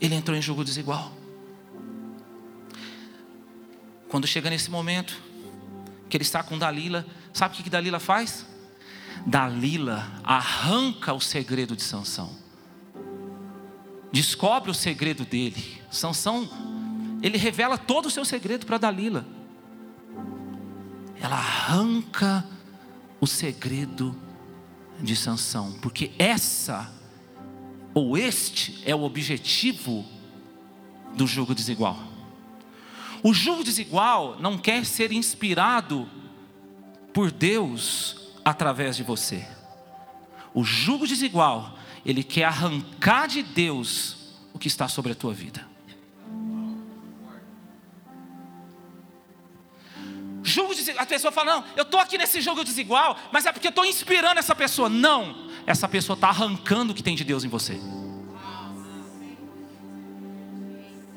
ele 0.00 0.14
entrou 0.14 0.36
em 0.36 0.42
jogo 0.42 0.64
desigual. 0.64 1.12
Quando 4.08 4.26
chega 4.26 4.50
nesse 4.50 4.70
momento, 4.70 5.16
que 6.08 6.16
ele 6.16 6.24
está 6.24 6.42
com 6.42 6.58
Dalila, 6.58 7.06
sabe 7.32 7.54
o 7.58 7.62
que 7.62 7.70
Dalila 7.70 8.00
faz? 8.00 8.44
Dalila 9.24 10.10
arranca 10.24 11.12
o 11.12 11.20
segredo 11.20 11.76
de 11.76 11.82
Sansão. 11.82 12.36
Descobre 14.12 14.70
o 14.70 14.74
segredo 14.74 15.24
dele. 15.24 15.80
Sansão, 15.90 16.48
ele 17.22 17.38
revela 17.38 17.76
todo 17.76 18.06
o 18.06 18.10
seu 18.10 18.24
segredo 18.24 18.66
para 18.66 18.78
Dalila. 18.78 19.26
Ela 21.20 21.36
arranca 21.36 22.46
o 23.20 23.26
segredo 23.26 24.16
de 24.98 25.14
Sansão, 25.14 25.72
porque 25.80 26.12
essa 26.18 26.90
ou 27.92 28.16
este 28.16 28.82
é 28.84 28.94
o 28.94 29.02
objetivo 29.02 30.04
do 31.14 31.26
jugo 31.26 31.54
desigual. 31.54 31.98
O 33.22 33.34
jugo 33.34 33.62
desigual 33.62 34.38
não 34.40 34.56
quer 34.56 34.84
ser 34.86 35.12
inspirado 35.12 36.08
por 37.12 37.30
Deus 37.30 38.16
através 38.44 38.96
de 38.96 39.02
você. 39.02 39.46
O 40.54 40.64
jugo 40.64 41.06
desigual, 41.06 41.76
ele 42.04 42.22
quer 42.22 42.44
arrancar 42.44 43.28
de 43.28 43.42
Deus 43.42 44.16
o 44.54 44.58
que 44.58 44.68
está 44.68 44.88
sobre 44.88 45.12
a 45.12 45.14
tua 45.14 45.34
vida. 45.34 45.69
Desigual, 50.50 51.02
a 51.02 51.06
pessoa 51.06 51.32
fala: 51.32 51.56
Não, 51.56 51.64
eu 51.76 51.82
estou 51.82 52.00
aqui 52.00 52.18
nesse 52.18 52.40
jogo 52.40 52.64
desigual, 52.64 53.16
mas 53.32 53.46
é 53.46 53.52
porque 53.52 53.66
eu 53.66 53.70
estou 53.70 53.84
inspirando 53.84 54.38
essa 54.38 54.54
pessoa. 54.54 54.88
Não, 54.88 55.48
essa 55.66 55.88
pessoa 55.88 56.14
está 56.14 56.28
arrancando 56.28 56.92
o 56.92 56.94
que 56.94 57.02
tem 57.02 57.14
de 57.14 57.24
Deus 57.24 57.44
em 57.44 57.48
você. 57.48 57.80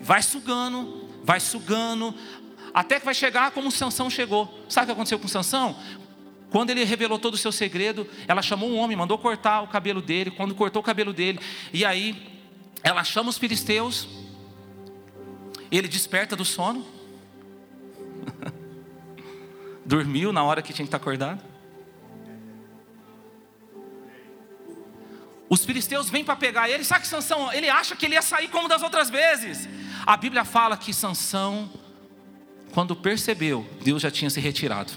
Vai 0.02 0.22
sugando, 0.22 1.10
vai 1.24 1.40
sugando, 1.40 2.13
até 2.74 3.00
que 3.00 3.06
vai 3.06 3.13
chegar 3.13 3.52
como 3.52 3.72
Sansão 3.72 4.10
chegou. 4.10 4.66
Sabe 4.68 4.84
o 4.84 4.88
que 4.88 4.92
aconteceu 4.92 5.20
com 5.20 5.28
Sansão? 5.28 5.75
Quando 6.50 6.70
ele 6.70 6.84
revelou 6.84 7.18
todo 7.18 7.34
o 7.34 7.38
seu 7.38 7.52
segredo, 7.52 8.08
ela 8.28 8.42
chamou 8.42 8.70
um 8.70 8.78
homem, 8.78 8.96
mandou 8.96 9.18
cortar 9.18 9.62
o 9.62 9.68
cabelo 9.68 10.02
dele. 10.02 10.30
Quando 10.30 10.54
cortou 10.54 10.82
o 10.82 10.86
cabelo 10.86 11.12
dele, 11.12 11.40
e 11.74 11.84
aí 11.84 12.42
ela 12.84 13.04
chama 13.04 13.30
os 13.30 13.38
filisteus. 13.38 14.08
Ele 15.72 15.88
desperta 15.88 16.36
do 16.36 16.46
sono. 16.46 16.86
Dormiu 19.86 20.32
na 20.32 20.44
hora 20.44 20.62
que 20.62 20.74
tinha 20.74 20.86
que 20.86 20.88
estar 20.88 20.98
acordado. 20.98 21.42
Os 25.50 25.63
filisteus 25.66 26.10
vêm 26.10 26.24
para 26.24 26.36
pegar 26.36 26.68
ele, 26.68 26.84
sabe 26.84 27.02
que 27.02 27.08
Sansão, 27.08 27.54
ele 27.54 27.70
acha 27.70 27.96
que 27.96 28.06
ele 28.06 28.16
ia 28.16 28.22
sair 28.22 28.48
como 28.48 28.68
das 28.68 28.82
outras 28.82 29.10
vezes. 29.10 29.70
A 30.06 30.18
Bíblia 30.18 30.44
fala 30.44 30.75
que 30.75 30.92
Sansão, 30.92 31.70
quando 32.74 32.96
percebeu, 32.96 33.68
Deus 33.84 34.02
já 34.02 34.10
tinha 34.10 34.32
se 34.32 34.40
retirado. 34.40 34.92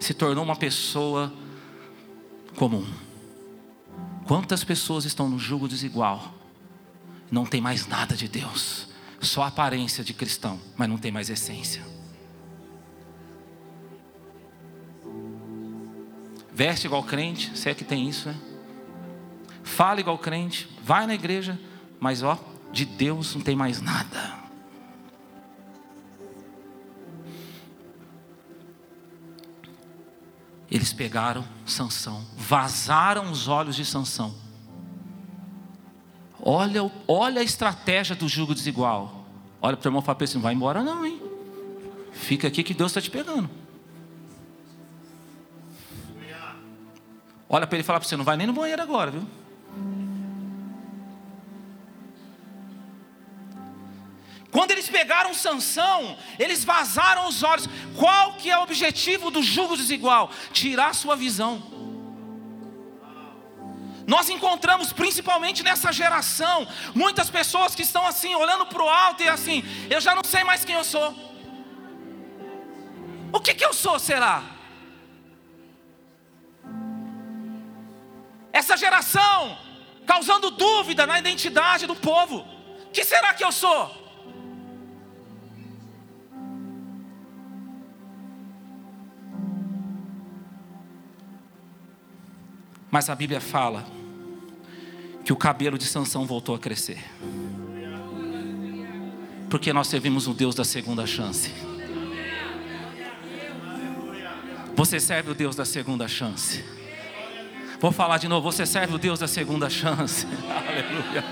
Se 0.00 0.12
tornou 0.12 0.42
uma 0.42 0.56
pessoa 0.56 1.32
comum. 2.56 2.84
Quantas 4.26 4.64
pessoas 4.64 5.04
estão 5.04 5.28
no 5.28 5.38
jugo 5.38 5.68
desigual? 5.68 6.34
Não 7.30 7.46
tem 7.46 7.60
mais 7.60 7.86
nada 7.86 8.16
de 8.16 8.26
Deus, 8.26 8.88
só 9.24 9.42
aparência 9.42 10.04
de 10.04 10.12
cristão, 10.14 10.60
mas 10.76 10.88
não 10.88 10.98
tem 10.98 11.10
mais 11.10 11.30
essência. 11.30 11.82
Veste 16.52 16.86
igual 16.86 17.02
crente, 17.02 17.58
se 17.58 17.68
é 17.68 17.74
que 17.74 17.84
tem 17.84 18.08
isso, 18.08 18.28
né? 18.28 18.36
Fala 19.64 19.98
igual 19.98 20.18
crente, 20.18 20.68
vai 20.82 21.06
na 21.06 21.14
igreja, 21.14 21.58
mas 21.98 22.22
ó, 22.22 22.38
de 22.70 22.84
Deus 22.84 23.34
não 23.34 23.42
tem 23.42 23.56
mais 23.56 23.80
nada. 23.80 24.44
Eles 30.70 30.92
pegaram 30.92 31.44
Sansão, 31.64 32.24
vazaram 32.36 33.30
os 33.30 33.48
olhos 33.48 33.76
de 33.76 33.84
Sansão. 33.84 34.43
Olha, 36.46 36.92
olha 37.08 37.40
a 37.40 37.42
estratégia 37.42 38.14
do 38.14 38.28
jugo 38.28 38.54
desigual. 38.54 39.24
Olha 39.62 39.78
para 39.78 39.86
o 39.86 39.88
irmão 39.88 40.02
e 40.02 40.04
fala 40.04 40.14
para 40.14 40.24
ele 40.26 40.30
assim, 40.30 40.40
vai 40.40 40.52
embora 40.52 40.82
não, 40.82 41.06
hein? 41.06 41.18
Fica 42.12 42.46
aqui 42.46 42.62
que 42.62 42.74
Deus 42.74 42.90
está 42.90 43.00
te 43.00 43.10
pegando. 43.10 43.48
Olha 47.48 47.66
para 47.66 47.76
ele 47.76 47.82
e 47.82 47.86
fala 47.86 47.98
para 47.98 48.06
você, 48.06 48.14
não 48.14 48.24
vai 48.24 48.36
nem 48.36 48.46
no 48.46 48.52
banheiro 48.52 48.82
agora, 48.82 49.10
viu? 49.10 49.26
Quando 54.50 54.70
eles 54.72 54.88
pegaram 54.88 55.32
Sansão, 55.32 56.16
eles 56.38 56.62
vazaram 56.62 57.26
os 57.26 57.42
olhos. 57.42 57.66
Qual 57.96 58.34
que 58.34 58.50
é 58.50 58.58
o 58.58 58.62
objetivo 58.62 59.30
do 59.30 59.42
jugo 59.42 59.78
desigual? 59.78 60.30
Tirar 60.52 60.94
sua 60.94 61.16
visão. 61.16 61.73
Nós 64.06 64.28
encontramos 64.28 64.92
principalmente 64.92 65.62
nessa 65.62 65.90
geração 65.92 66.66
muitas 66.94 67.30
pessoas 67.30 67.74
que 67.74 67.82
estão 67.82 68.06
assim, 68.06 68.34
olhando 68.34 68.66
para 68.66 68.82
o 68.82 68.88
alto 68.88 69.22
e 69.22 69.28
assim, 69.28 69.64
eu 69.88 70.00
já 70.00 70.14
não 70.14 70.24
sei 70.24 70.44
mais 70.44 70.64
quem 70.64 70.74
eu 70.74 70.84
sou. 70.84 71.14
O 73.32 73.40
que, 73.40 73.54
que 73.54 73.64
eu 73.64 73.72
sou, 73.72 73.98
será? 73.98 74.42
Essa 78.52 78.76
geração 78.76 79.58
causando 80.06 80.50
dúvida 80.50 81.06
na 81.06 81.18
identidade 81.18 81.86
do 81.86 81.96
povo. 81.96 82.46
Que 82.92 83.04
será 83.04 83.34
que 83.34 83.42
eu 83.42 83.50
sou? 83.50 84.03
Mas 92.94 93.10
a 93.10 93.14
Bíblia 93.16 93.40
fala 93.40 93.84
que 95.24 95.32
o 95.32 95.36
cabelo 95.36 95.76
de 95.76 95.84
Sansão 95.84 96.24
voltou 96.24 96.54
a 96.54 96.60
crescer. 96.60 97.02
Porque 99.50 99.72
nós 99.72 99.88
servimos 99.88 100.28
um 100.28 100.32
Deus 100.32 100.54
da 100.54 100.62
segunda 100.62 101.04
chance. 101.04 101.50
Você 104.76 105.00
serve 105.00 105.32
o 105.32 105.34
Deus 105.34 105.56
da 105.56 105.64
segunda 105.64 106.06
chance. 106.06 106.64
Vou 107.80 107.90
falar 107.90 108.18
de 108.18 108.28
novo, 108.28 108.52
você 108.52 108.64
serve 108.64 108.94
o 108.94 108.98
Deus 108.98 109.18
da 109.18 109.26
segunda 109.26 109.68
chance. 109.68 110.24
Aleluia. 110.48 111.24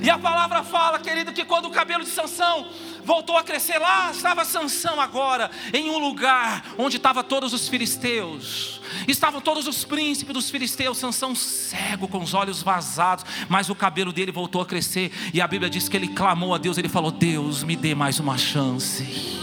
E 0.00 0.08
a 0.08 0.16
palavra 0.16 0.62
fala, 0.62 1.00
querido, 1.00 1.32
que 1.32 1.44
quando 1.44 1.66
o 1.66 1.70
cabelo 1.72 2.04
de 2.04 2.10
Sansão 2.10 2.68
voltou 3.04 3.36
a 3.36 3.42
crescer, 3.42 3.78
lá 3.78 4.10
estava 4.10 4.44
Sansão 4.44 5.00
agora, 5.00 5.50
em 5.72 5.90
um 5.90 5.98
lugar 5.98 6.64
onde 6.78 6.96
estavam 6.96 7.22
todos 7.22 7.52
os 7.52 7.68
filisteus. 7.68 8.80
Estavam 9.08 9.40
todos 9.40 9.66
os 9.66 9.84
príncipes 9.84 10.34
dos 10.34 10.50
filisteus, 10.50 10.98
Sansão 10.98 11.34
cego, 11.34 12.08
com 12.08 12.18
os 12.18 12.34
olhos 12.34 12.62
vazados, 12.62 13.24
mas 13.48 13.68
o 13.70 13.74
cabelo 13.74 14.12
dele 14.12 14.32
voltou 14.32 14.60
a 14.60 14.66
crescer, 14.66 15.12
e 15.32 15.40
a 15.40 15.46
Bíblia 15.46 15.70
diz 15.70 15.88
que 15.88 15.96
ele 15.96 16.08
clamou 16.08 16.54
a 16.54 16.58
Deus, 16.58 16.78
ele 16.78 16.88
falou: 16.88 17.10
Deus, 17.10 17.62
me 17.62 17.76
dê 17.76 17.94
mais 17.94 18.18
uma 18.18 18.36
chance 18.36 19.40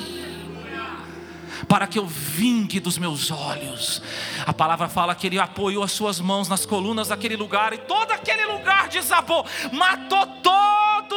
para 1.68 1.86
que 1.86 2.00
eu 2.00 2.06
vingue 2.08 2.80
dos 2.80 2.98
meus 2.98 3.30
olhos. 3.30 4.02
A 4.46 4.52
palavra 4.52 4.90
fala 4.90 5.14
que 5.14 5.28
ele 5.28 5.40
apoiou 5.40 5.84
as 5.84 5.92
suas 5.92 6.20
mãos 6.20 6.50
nas 6.50 6.66
colunas 6.66 7.10
daquele 7.10 7.36
lugar, 7.36 7.74
e 7.74 7.78
todo 7.78 8.12
aquele 8.12 8.46
lugar 8.46 8.88
desabou, 8.88 9.46
matou 9.72 10.26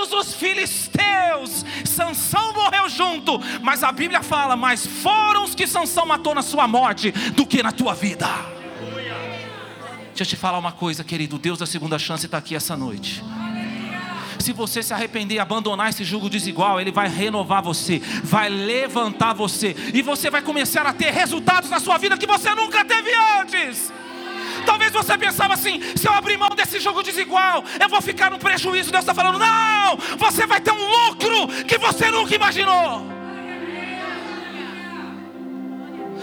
todos 0.03 0.13
os 0.13 0.35
filisteus. 0.35 1.65
Sansão 1.85 2.53
morreu 2.53 2.89
junto, 2.89 3.39
mas 3.63 3.83
a 3.83 3.93
Bíblia 3.93 4.23
fala: 4.23 4.57
mais 4.57 4.87
foram 4.87 5.45
os 5.45 5.55
que 5.55 5.67
Sansão 5.67 6.07
matou 6.07 6.35
na 6.35 6.43
sua 6.43 6.67
morte 6.67 7.13
do 7.33 7.47
que 7.47 7.63
na 7.63 7.73
tua 7.73 7.95
vida. 7.95 8.29
Deixa 10.09 10.23
eu 10.23 10.27
te 10.27 10.37
falar 10.37 10.59
uma 10.59 10.73
coisa, 10.73 11.03
querido. 11.03 11.39
Deus 11.39 11.59
da 11.59 11.67
segunda 11.67 11.99
chance 11.99 12.27
está 12.27 12.39
aqui 12.39 12.55
essa 12.55 12.77
noite 12.77 13.23
se 14.39 14.53
você 14.53 14.83
se 14.83 14.93
arrepender 14.93 15.37
e 15.37 15.39
abandonar 15.39 15.91
esse 15.91 16.03
jugo 16.03 16.29
desigual, 16.29 16.81
Ele 16.81 16.91
vai 16.91 17.07
renovar 17.07 17.63
você, 17.63 18.03
vai 18.25 18.49
levantar 18.49 19.33
você, 19.35 19.77
e 19.95 20.03
você 20.03 20.31
vai 20.31 20.43
começar 20.43 20.85
a 20.85 20.93
ter 20.93 21.13
resultados 21.13 21.71
na 21.71 21.79
sua 21.79 21.97
vida 21.97 22.19
que 22.19 22.27
você 22.27 22.53
nunca 22.53 22.85
teve 22.85 23.09
antes. 23.41 23.93
Talvez 24.65 24.93
você 24.93 25.17
pensava 25.19 25.55
assim: 25.55 25.81
se 25.97 26.07
eu 26.07 26.13
abrir 26.13 26.37
mão 26.37 26.51
desse 26.51 26.81
jogo 26.81 27.03
desigual, 27.03 27.65
eu 27.81 27.89
vou 27.89 28.01
ficar 28.01 28.31
no 28.31 28.39
prejuízo. 28.39 28.91
Deus 28.91 29.03
está 29.03 29.15
falando: 29.15 29.39
não, 29.39 29.97
você 30.19 30.47
vai 30.47 30.61
ter 30.61 30.73
um 30.73 30.91
lucro 30.91 31.65
que 31.65 31.79
você 31.79 32.11
nunca 32.11 32.35
imaginou. 32.35 33.23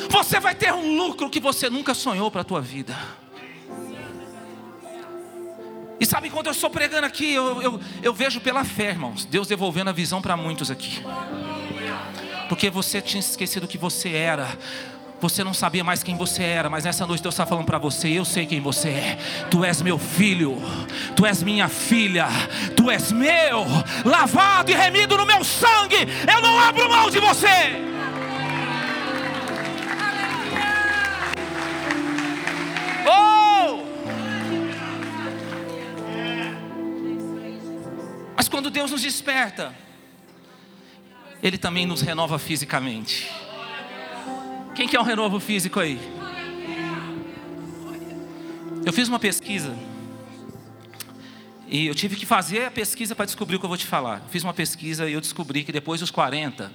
Você 0.09 0.39
vai 0.39 0.55
ter 0.55 0.73
um 0.73 0.97
lucro 0.97 1.29
que 1.29 1.39
você 1.39 1.69
nunca 1.69 1.93
sonhou 1.93 2.31
para 2.31 2.41
a 2.41 2.43
tua 2.43 2.61
vida. 2.61 2.97
E 5.99 6.05
sabe, 6.05 6.29
quando 6.29 6.45
eu 6.47 6.53
estou 6.53 6.69
pregando 6.69 7.05
aqui, 7.05 7.33
eu, 7.33 7.61
eu, 7.61 7.79
eu 8.01 8.13
vejo 8.13 8.39
pela 8.39 8.63
fé, 8.63 8.89
irmãos, 8.89 9.25
Deus 9.25 9.47
devolvendo 9.47 9.89
a 9.89 9.93
visão 9.93 10.21
para 10.21 10.37
muitos 10.37 10.71
aqui. 10.71 11.03
Porque 12.47 12.69
você 12.69 13.01
tinha 13.01 13.19
esquecido 13.19 13.67
que 13.67 13.77
você 13.77 14.13
era. 14.13 14.47
Você 15.21 15.43
não 15.43 15.53
sabia 15.53 15.83
mais 15.83 16.01
quem 16.01 16.15
você 16.15 16.43
era, 16.43 16.69
mas 16.69 16.85
nessa 16.85 17.05
noite 17.05 17.21
Deus 17.21 17.35
está 17.35 17.45
falando 17.45 17.65
para 17.65 17.77
você: 17.77 18.07
eu 18.09 18.25
sei 18.25 18.45
quem 18.45 18.61
você 18.61 18.89
é. 18.89 19.17
Tu 19.49 19.63
és 19.63 19.81
meu 19.81 19.97
filho, 19.97 20.57
tu 21.15 21.25
és 21.25 21.43
minha 21.43 21.67
filha, 21.67 22.27
tu 22.75 22.89
és 22.89 23.11
meu, 23.11 23.65
lavado 24.05 24.71
e 24.71 24.75
remido 24.75 25.17
no 25.17 25.25
meu 25.25 25.43
sangue. 25.43 26.07
Eu 26.31 26.41
não 26.41 26.59
abro 26.59 26.89
mão 26.89 27.09
de 27.09 27.19
você. 27.19 27.89
quando 38.59 38.69
Deus 38.69 38.91
nos 38.91 39.01
desperta, 39.01 39.73
Ele 41.41 41.57
também 41.57 41.85
nos 41.85 42.01
renova 42.01 42.37
fisicamente. 42.37 43.31
Quem 44.79 44.87
quer 44.87 44.97
um 44.97 45.03
renovo 45.03 45.41
físico 45.41 45.77
aí? 45.77 45.99
Eu 48.85 48.93
fiz 48.93 49.09
uma 49.09 49.19
pesquisa. 49.19 49.77
E 51.67 51.85
eu 51.85 51.93
tive 51.93 52.15
que 52.15 52.25
fazer 52.25 52.63
a 52.63 52.71
pesquisa 52.71 53.13
para 53.13 53.25
descobrir 53.25 53.57
o 53.57 53.59
que 53.59 53.65
eu 53.65 53.67
vou 53.67 53.77
te 53.77 53.85
falar. 53.85 54.19
Eu 54.19 54.29
fiz 54.29 54.41
uma 54.41 54.53
pesquisa 54.53 55.09
e 55.09 55.11
eu 55.11 55.19
descobri 55.19 55.65
que 55.65 55.73
depois 55.73 55.99
dos 55.99 56.11
40, 56.11 56.71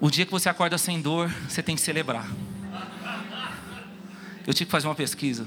o 0.00 0.08
dia 0.08 0.24
que 0.24 0.30
você 0.30 0.48
acorda 0.48 0.78
sem 0.78 1.02
dor, 1.02 1.28
você 1.48 1.64
tem 1.64 1.74
que 1.74 1.82
celebrar. 1.82 2.30
Eu 4.46 4.54
tive 4.54 4.66
que 4.66 4.70
fazer 4.70 4.86
uma 4.86 4.94
pesquisa. 4.94 5.44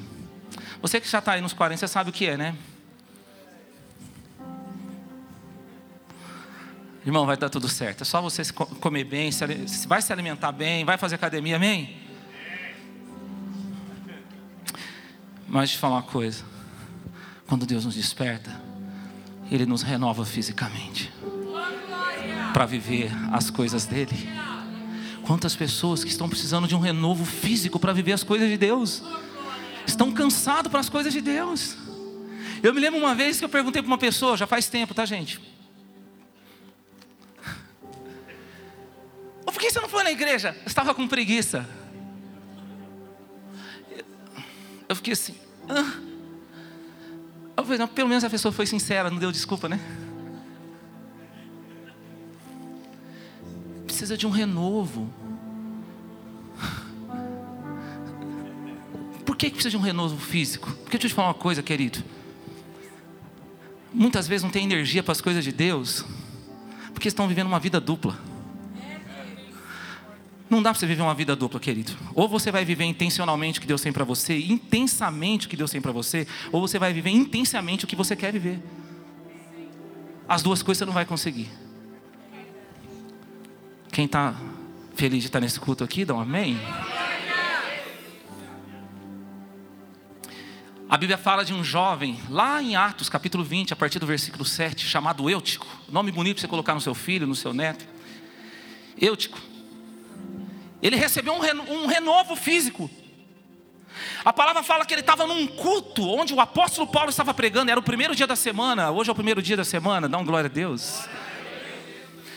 Você 0.82 1.00
que 1.00 1.08
já 1.08 1.20
está 1.20 1.32
aí 1.32 1.40
nos 1.40 1.54
40, 1.54 1.80
você 1.80 1.88
sabe 1.88 2.10
o 2.10 2.14
que 2.14 2.26
é, 2.26 2.36
né? 2.36 2.58
Irmão, 7.08 7.26
vai 7.26 7.38
dar 7.38 7.48
tudo 7.48 7.70
certo. 7.70 8.02
É 8.02 8.04
só 8.04 8.22
você 8.22 8.44
comer 8.52 9.06
bem, 9.06 9.30
vai 9.88 10.02
se 10.02 10.12
alimentar 10.12 10.52
bem, 10.52 10.84
vai 10.84 10.98
fazer 10.98 11.16
academia, 11.16 11.56
amém? 11.56 11.96
Mas 15.48 15.72
eu 15.72 15.80
falar 15.80 15.96
uma 15.96 16.04
coisa. 16.04 16.44
Quando 17.48 17.66
Deus 17.66 17.86
nos 17.86 17.96
desperta, 17.96 18.62
Ele 19.50 19.66
nos 19.66 19.84
renova 19.84 20.26
fisicamente 20.26 21.10
para 22.52 22.66
viver 22.66 23.10
as 23.32 23.50
coisas 23.50 23.86
dele. 23.86 24.30
Quantas 25.26 25.56
pessoas 25.56 26.04
que 26.04 26.10
estão 26.10 26.28
precisando 26.28 26.68
de 26.68 26.76
um 26.76 26.80
renovo 26.80 27.24
físico 27.24 27.80
para 27.80 27.94
viver 27.94 28.12
as 28.12 28.24
coisas 28.24 28.50
de 28.50 28.58
Deus? 28.58 29.02
estão 29.86 30.12
cansados 30.12 30.70
para 30.70 30.82
as 30.82 30.90
coisas 30.90 31.14
de 31.14 31.22
Deus. 31.22 31.78
Eu 32.62 32.74
me 32.74 32.82
lembro 32.82 33.00
uma 33.00 33.16
vez 33.16 33.40
que 33.40 33.46
eu 33.46 33.50
perguntei 33.50 33.82
para 33.82 33.88
uma 33.88 33.98
pessoa, 33.98 34.36
já 34.36 34.46
faz 34.46 34.68
tempo, 34.68 34.94
tá, 34.94 35.06
gente? 35.06 35.40
Você 39.78 39.82
não 39.82 39.90
foi 39.90 40.04
na 40.04 40.12
igreja? 40.12 40.56
Eu 40.62 40.68
estava 40.68 40.94
com 40.96 41.08
preguiça. 41.08 41.68
Eu 44.90 44.96
fiquei 44.96 45.14
assim. 45.14 45.36
Ah. 45.70 46.00
Eu 47.56 47.64
falei, 47.64 47.78
não, 47.78 47.88
pelo 47.88 48.10
menos 48.10 48.24
a 48.24 48.30
pessoa 48.30 48.52
foi 48.52 48.66
sincera, 48.66 49.10
não 49.10 49.18
deu 49.18 49.32
desculpa, 49.32 49.70
né? 49.70 49.80
Precisa 53.86 54.18
de 54.18 54.26
um 54.26 54.32
renovo. 54.32 55.12
Por 59.26 59.36
que 59.36 59.50
precisa 59.50 59.70
de 59.70 59.78
um 59.78 59.82
renovo 59.82 60.18
físico? 60.18 60.72
Porque 60.72 60.98
deixa 60.98 61.08
eu 61.08 61.12
te 61.12 61.16
falar 61.16 61.28
uma 61.30 61.34
coisa, 61.34 61.62
querido. 61.62 62.04
Muitas 63.94 64.28
vezes 64.28 64.44
não 64.44 64.52
tem 64.52 64.64
energia 64.64 65.04
para 65.04 65.12
as 65.12 65.22
coisas 65.22 65.44
de 65.44 65.52
Deus, 65.52 66.04
porque 66.94 67.08
estão 67.08 67.28
vivendo 67.28 67.48
uma 67.48 67.60
vida 67.60 67.80
dupla. 67.80 68.27
Não 70.50 70.62
dá 70.62 70.72
para 70.72 70.80
você 70.80 70.88
viver 70.88 71.02
uma 71.02 71.14
vida 71.14 71.36
dupla, 71.36 71.60
querido. 71.60 71.92
Ou 72.16 72.28
você 72.28 72.52
vai 72.52 72.64
viver 72.64 72.86
intencionalmente 72.86 73.60
o 73.60 73.62
que 73.62 73.68
Deus 73.68 73.82
tem 73.82 73.92
para 73.92 74.06
você, 74.06 74.38
intensamente 74.40 75.46
o 75.46 75.50
que 75.50 75.58
Deus 75.58 75.72
tem 75.72 75.82
para 75.82 75.92
você, 75.92 76.26
ou 76.52 76.62
você 76.62 76.80
vai 76.80 76.94
viver 76.94 77.10
intensamente 77.10 77.84
o 77.84 77.88
que 77.88 77.96
você 77.96 78.16
quer 78.16 78.32
viver. 78.32 78.60
As 80.28 80.42
duas 80.42 80.62
coisas 80.62 80.80
você 80.80 80.86
não 80.86 80.94
vai 80.94 81.06
conseguir. 81.06 81.50
Quem 83.92 84.06
está 84.06 84.36
feliz 84.96 85.22
de 85.22 85.28
estar 85.28 85.40
nesse 85.40 85.60
culto 85.60 85.84
aqui, 85.84 86.06
dá 86.06 86.14
um 86.14 86.20
amém. 86.20 86.58
A 90.90 90.96
Bíblia 90.96 91.18
fala 91.18 91.44
de 91.44 91.54
um 91.54 91.64
jovem, 91.64 92.18
lá 92.30 92.64
em 92.64 92.78
Atos, 92.78 93.10
capítulo 93.10 93.44
20, 93.44 93.74
a 93.74 93.76
partir 93.76 94.00
do 94.00 94.08
versículo 94.08 94.46
7, 94.46 94.86
chamado 94.88 95.30
Eutico. 95.30 95.68
Nome 95.90 96.14
bonito 96.14 96.38
para 96.38 96.42
você 96.42 96.48
colocar 96.48 96.74
no 96.74 96.80
seu 96.80 96.96
filho, 96.96 97.28
no 97.28 97.36
seu 97.36 97.54
neto. 97.54 97.86
Eutico. 99.00 99.38
Ele 100.82 100.96
recebeu 100.96 101.34
um, 101.34 101.40
reno, 101.40 101.64
um 101.64 101.86
renovo 101.88 102.36
físico. 102.36 102.90
A 104.24 104.32
palavra 104.32 104.62
fala 104.62 104.86
que 104.86 104.94
ele 104.94 105.02
estava 105.02 105.26
num 105.26 105.48
culto 105.48 106.08
onde 106.08 106.34
o 106.34 106.40
apóstolo 106.40 106.88
Paulo 106.88 107.10
estava 107.10 107.34
pregando, 107.34 107.72
era 107.72 107.80
o 107.80 107.84
primeiro 107.84 108.16
dia 108.16 108.28
da 108.28 108.36
semana, 108.36 108.92
hoje 108.92 109.10
é 109.10 109.14
o 109.14 109.16
primeiro 109.16 109.42
dia 109.42 109.58
da 109.58 109.64
semana, 109.64 110.08
dá 110.08 110.18
um 110.18 110.26
glória 110.26 110.50
a 110.50 110.54
Deus. 110.54 111.08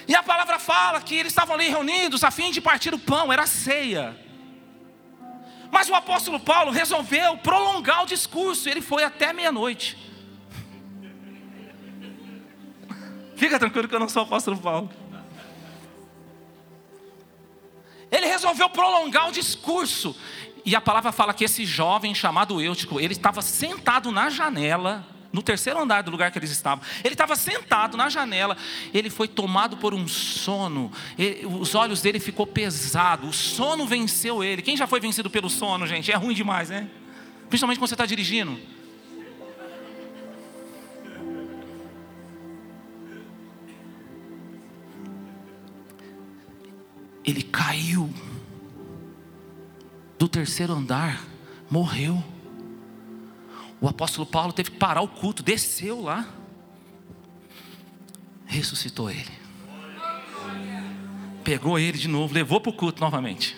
E 0.09 0.15
a 0.15 0.23
palavra 0.23 0.59
fala 0.59 1.01
que 1.01 1.15
eles 1.15 1.33
estavam 1.33 1.55
ali 1.55 1.69
reunidos 1.69 2.25
a 2.25 2.31
fim 2.31 2.51
de 2.51 2.61
partir 2.61 2.95
o 2.95 2.99
pão, 2.99 3.33
era 3.33 3.47
ceia. 3.47 4.17
Mas 5.71 5.89
o 5.89 5.95
apóstolo 5.95 6.41
Paulo 6.41 6.71
resolveu 6.71 7.37
prolongar 7.39 8.03
o 8.03 8.07
discurso, 8.07 8.69
ele 8.69 8.81
foi 8.81 9.05
até 9.05 9.33
meia-noite. 9.33 9.97
Fica 13.37 13.59
tranquilo 13.59 13.89
que 13.89 13.95
eu 13.95 14.01
não 14.01 14.09
sou 14.09 14.23
o 14.23 14.27
apóstolo 14.27 14.59
Paulo. 14.59 14.91
Resolveu 18.41 18.71
prolongar 18.71 19.29
o 19.29 19.33
discurso. 19.33 20.17
E 20.65 20.75
a 20.75 20.81
palavra 20.81 21.13
fala 21.13 21.35
que 21.35 21.45
esse 21.45 21.65
jovem 21.65 22.15
chamado 22.15 22.61
Eutico, 22.61 23.01
ele 23.01 23.13
estava 23.13 23.43
sentado 23.43 24.11
na 24.11 24.31
janela 24.31 25.07
no 25.33 25.43
terceiro 25.43 25.79
andar 25.81 26.03
do 26.03 26.11
lugar 26.11 26.33
que 26.33 26.39
eles 26.39 26.51
estavam. 26.51 26.85
Ele 27.05 27.15
estava 27.15 27.37
sentado 27.37 27.97
na 27.97 28.09
janela, 28.09 28.57
ele 28.93 29.09
foi 29.09 29.29
tomado 29.29 29.77
por 29.77 29.95
um 29.95 30.09
sono, 30.09 30.91
ele, 31.17 31.47
os 31.47 31.73
olhos 31.77 32.03
dele 32.03 32.19
ficou 32.19 32.45
pesado, 32.45 33.29
o 33.29 33.33
sono 33.33 33.87
venceu 33.87 34.43
ele. 34.43 34.61
Quem 34.61 34.77
já 34.77 34.89
foi 34.89 34.99
vencido 34.99 35.31
pelo 35.31 35.49
sono, 35.49 35.87
gente? 35.87 36.11
É 36.11 36.17
ruim 36.17 36.35
demais, 36.35 36.69
né? 36.69 36.89
Principalmente 37.49 37.79
quando 37.79 37.89
você 37.89 37.95
está 37.95 38.07
dirigindo. 38.07 38.59
Ele 47.25 47.43
caiu 47.43 48.13
do 50.21 50.29
terceiro 50.29 50.75
andar, 50.75 51.25
morreu. 51.71 52.23
O 53.81 53.89
apóstolo 53.89 54.27
Paulo 54.27 54.53
teve 54.53 54.71
que 54.71 54.77
parar 54.77 55.01
o 55.01 55.09
culto, 55.09 55.43
desceu 55.43 56.03
lá, 56.03 56.29
ressuscitou 58.45 59.11
ele, 59.11 59.33
pegou 61.43 61.79
ele 61.79 61.97
de 61.97 62.07
novo, 62.07 62.35
levou 62.35 62.61
para 62.61 62.69
o 62.69 62.75
culto 62.75 63.01
novamente. 63.01 63.57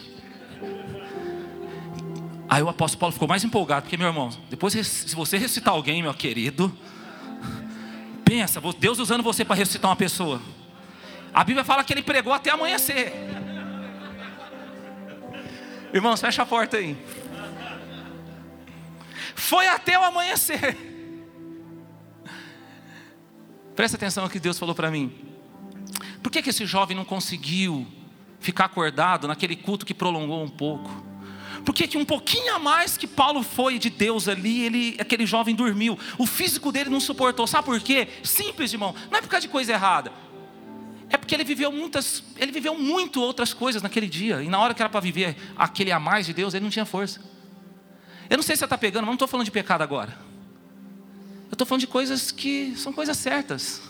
Aí 2.49 2.63
o 2.63 2.69
apóstolo 2.69 3.01
Paulo 3.01 3.13
ficou 3.13 3.27
mais 3.27 3.43
empolgado, 3.43 3.83
porque, 3.83 3.97
meu 3.97 4.07
irmão, 4.07 4.31
depois, 4.49 4.73
se 4.87 5.17
você 5.17 5.37
ressuscitar 5.37 5.75
alguém, 5.75 6.01
meu 6.01 6.15
querido, 6.15 6.73
pensa, 8.25 8.63
Deus 8.79 9.01
usando 9.01 9.25
você 9.25 9.45
para 9.45 9.57
ressuscitar 9.57 9.91
uma 9.91 9.97
pessoa. 9.97 10.41
A 11.35 11.43
Bíblia 11.43 11.65
fala 11.65 11.83
que 11.83 11.93
ele 11.93 12.03
pregou 12.03 12.33
até 12.33 12.51
amanhecer. 12.51 13.42
Irmãos, 15.93 16.21
fecha 16.21 16.43
a 16.43 16.47
porta 16.47 16.79
aí. 16.79 16.97
Foi 19.35 19.67
até 19.69 19.99
o 19.99 20.03
amanhecer. 20.03 20.77
Presta 23.77 23.97
atenção 23.97 24.25
no 24.25 24.31
que 24.31 24.41
Deus 24.41 24.59
falou 24.59 24.75
para 24.75 24.91
mim. 24.91 25.13
Por 26.23 26.31
que, 26.31 26.43
que 26.43 26.51
esse 26.51 26.65
jovem 26.65 26.97
não 26.97 27.05
conseguiu 27.05 27.87
ficar 28.41 28.67
acordado 28.67 29.29
naquele 29.29 29.57
culto 29.57 29.85
que 29.85 29.93
prolongou 29.93 30.43
um 30.43 30.49
pouco? 30.49 30.91
Por 31.65 31.75
que, 31.75 31.87
que 31.87 31.99
um 31.99 32.05
pouquinho 32.05 32.55
a 32.55 32.59
mais 32.59 32.97
que 32.97 33.07
Paulo 33.07 33.43
foi 33.43 33.79
de 33.79 33.89
Deus 33.89 34.29
ali, 34.29 34.65
ele, 34.65 34.97
aquele 34.99 35.27
jovem 35.27 35.55
dormiu? 35.55 35.99
O 36.19 36.27
físico 36.27 36.73
dele 36.73 36.91
não 36.91 37.01
suportou. 37.01 37.47
Sabe 37.47 37.67
por 37.67 37.81
quê? 37.81 38.09
Simples, 38.23 38.73
irmão. 38.73 38.95
Não 39.11 39.19
é 39.19 39.21
por 39.21 39.29
causa 39.29 39.47
de 39.47 39.53
coisa 39.53 39.73
errada. 39.73 40.13
Porque 41.23 41.37
ele 41.37 41.45
viveu 41.45 41.71
muitas, 41.71 42.21
ele 42.37 42.51
viveu 42.51 42.77
muito 42.77 43.23
outras 43.23 43.55
coisas 43.55 43.81
naquele 43.81 44.09
dia. 44.09 44.43
E 44.43 44.49
na 44.49 44.59
hora 44.59 44.75
que 44.75 44.83
era 44.83 44.91
para 44.91 44.99
viver 44.99 45.37
aquele 45.57 45.93
a 45.93 46.01
mais 46.01 46.27
de 46.27 46.35
Deus, 46.35 46.53
ele 46.53 46.65
não 46.65 46.71
tinha 46.71 46.85
força. 46.85 47.23
Eu 48.29 48.37
não 48.37 48.43
sei 48.43 48.57
se 48.57 48.61
você 48.61 48.65
está 48.65 48.77
pegando, 48.77 49.03
mas 49.03 49.09
não 49.09 49.15
estou 49.15 49.29
falando 49.29 49.45
de 49.45 49.53
pecado 49.53 49.83
agora. 49.83 50.19
Eu 51.49 51.55
estou 51.55 51.65
falando 51.67 51.81
de 51.81 51.87
coisas 51.87 52.33
que 52.33 52.75
são 52.77 52.93
coisas 52.93 53.17
certas. 53.17 53.81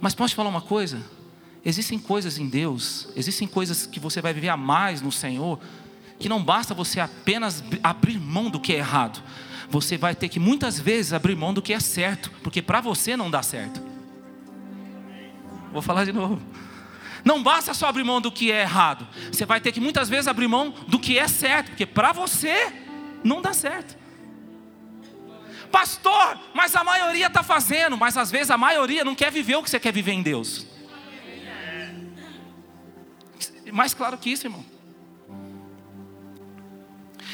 Mas 0.00 0.14
posso 0.14 0.30
te 0.30 0.36
falar 0.36 0.50
uma 0.50 0.62
coisa? 0.62 1.02
existem 1.64 1.98
coisas 1.98 2.38
em 2.38 2.48
Deus, 2.48 3.08
existem 3.16 3.46
coisas 3.46 3.86
que 3.86 4.00
você 4.00 4.20
vai 4.20 4.32
viver 4.32 4.48
a 4.48 4.56
mais 4.56 5.02
no 5.02 5.12
Senhor, 5.12 5.58
que 6.18 6.28
não 6.28 6.42
basta 6.42 6.74
você 6.74 7.00
apenas 7.00 7.62
abrir 7.82 8.18
mão 8.18 8.50
do 8.50 8.60
que 8.60 8.72
é 8.72 8.78
errado, 8.78 9.22
você 9.68 9.96
vai 9.96 10.14
ter 10.14 10.28
que 10.28 10.40
muitas 10.40 10.80
vezes 10.80 11.12
abrir 11.12 11.36
mão 11.36 11.52
do 11.52 11.62
que 11.62 11.72
é 11.72 11.80
certo, 11.80 12.30
porque 12.42 12.62
para 12.62 12.80
você 12.80 13.16
não 13.16 13.30
dá 13.30 13.42
certo. 13.42 13.87
Vou 15.72 15.82
falar 15.82 16.04
de 16.04 16.12
novo. 16.12 16.40
Não 17.24 17.42
basta 17.42 17.74
só 17.74 17.88
abrir 17.88 18.04
mão 18.04 18.20
do 18.20 18.30
que 18.30 18.50
é 18.50 18.62
errado, 18.62 19.06
você 19.30 19.44
vai 19.44 19.60
ter 19.60 19.72
que 19.72 19.80
muitas 19.80 20.08
vezes 20.08 20.28
abrir 20.28 20.48
mão 20.48 20.70
do 20.86 20.98
que 20.98 21.18
é 21.18 21.26
certo, 21.26 21.70
porque 21.70 21.84
para 21.84 22.12
você 22.12 22.72
não 23.24 23.42
dá 23.42 23.52
certo. 23.52 23.98
Pastor, 25.70 26.38
mas 26.54 26.74
a 26.74 26.82
maioria 26.82 27.26
está 27.26 27.42
fazendo, 27.42 27.96
mas 27.96 28.16
às 28.16 28.30
vezes 28.30 28.50
a 28.50 28.56
maioria 28.56 29.04
não 29.04 29.14
quer 29.14 29.30
viver 29.30 29.56
o 29.56 29.62
que 29.62 29.68
você 29.68 29.78
quer 29.78 29.92
viver 29.92 30.12
em 30.12 30.22
Deus. 30.22 30.66
Mais 33.70 33.92
claro 33.92 34.16
que 34.16 34.30
isso, 34.30 34.46
irmão. 34.46 34.64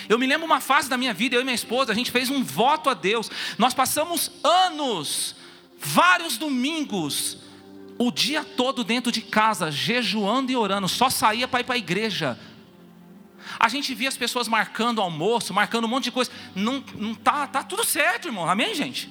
Eu 0.08 0.18
me 0.18 0.26
lembro 0.26 0.44
uma 0.44 0.60
fase 0.60 0.88
da 0.88 0.96
minha 0.96 1.14
vida, 1.14 1.36
eu 1.36 1.40
e 1.40 1.44
minha 1.44 1.54
esposa, 1.54 1.92
a 1.92 1.94
gente 1.94 2.10
fez 2.10 2.28
um 2.28 2.42
voto 2.42 2.90
a 2.90 2.94
Deus. 2.94 3.30
Nós 3.56 3.72
passamos 3.72 4.30
anos, 4.42 5.36
vários 5.78 6.36
domingos, 6.36 7.38
o 7.98 8.10
dia 8.10 8.44
todo 8.44 8.82
dentro 8.82 9.12
de 9.12 9.20
casa, 9.20 9.70
jejuando 9.70 10.50
e 10.50 10.56
orando, 10.56 10.88
só 10.88 11.08
saía 11.08 11.46
para 11.46 11.60
ir 11.60 11.64
para 11.64 11.74
a 11.74 11.78
igreja. 11.78 12.38
A 13.58 13.68
gente 13.68 13.94
via 13.94 14.08
as 14.08 14.16
pessoas 14.16 14.48
marcando 14.48 15.00
almoço, 15.00 15.54
marcando 15.54 15.84
um 15.84 15.88
monte 15.88 16.04
de 16.04 16.12
coisa. 16.12 16.30
Não, 16.54 16.82
não 16.94 17.14
tá, 17.14 17.46
tá 17.46 17.62
tudo 17.62 17.84
certo, 17.84 18.28
irmão. 18.28 18.48
Amém, 18.48 18.74
gente? 18.74 19.10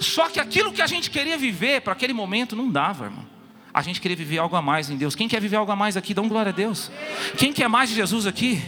Só 0.00 0.28
que 0.28 0.40
aquilo 0.40 0.72
que 0.72 0.82
a 0.82 0.86
gente 0.86 1.10
queria 1.10 1.36
viver 1.36 1.80
para 1.82 1.92
aquele 1.92 2.12
momento 2.12 2.56
não 2.56 2.70
dava, 2.70 3.06
irmão. 3.06 3.26
A 3.72 3.82
gente 3.82 4.00
queria 4.00 4.16
viver 4.16 4.38
algo 4.38 4.54
a 4.54 4.62
mais 4.62 4.88
em 4.88 4.96
Deus. 4.96 5.14
Quem 5.14 5.28
quer 5.28 5.40
viver 5.40 5.56
algo 5.56 5.70
a 5.70 5.76
mais 5.76 5.96
aqui, 5.96 6.14
dá 6.14 6.22
um 6.22 6.28
glória 6.28 6.50
a 6.50 6.54
Deus. 6.54 6.90
Quem 7.36 7.52
quer 7.52 7.68
mais 7.68 7.90
de 7.90 7.96
Jesus 7.96 8.26
aqui? 8.26 8.62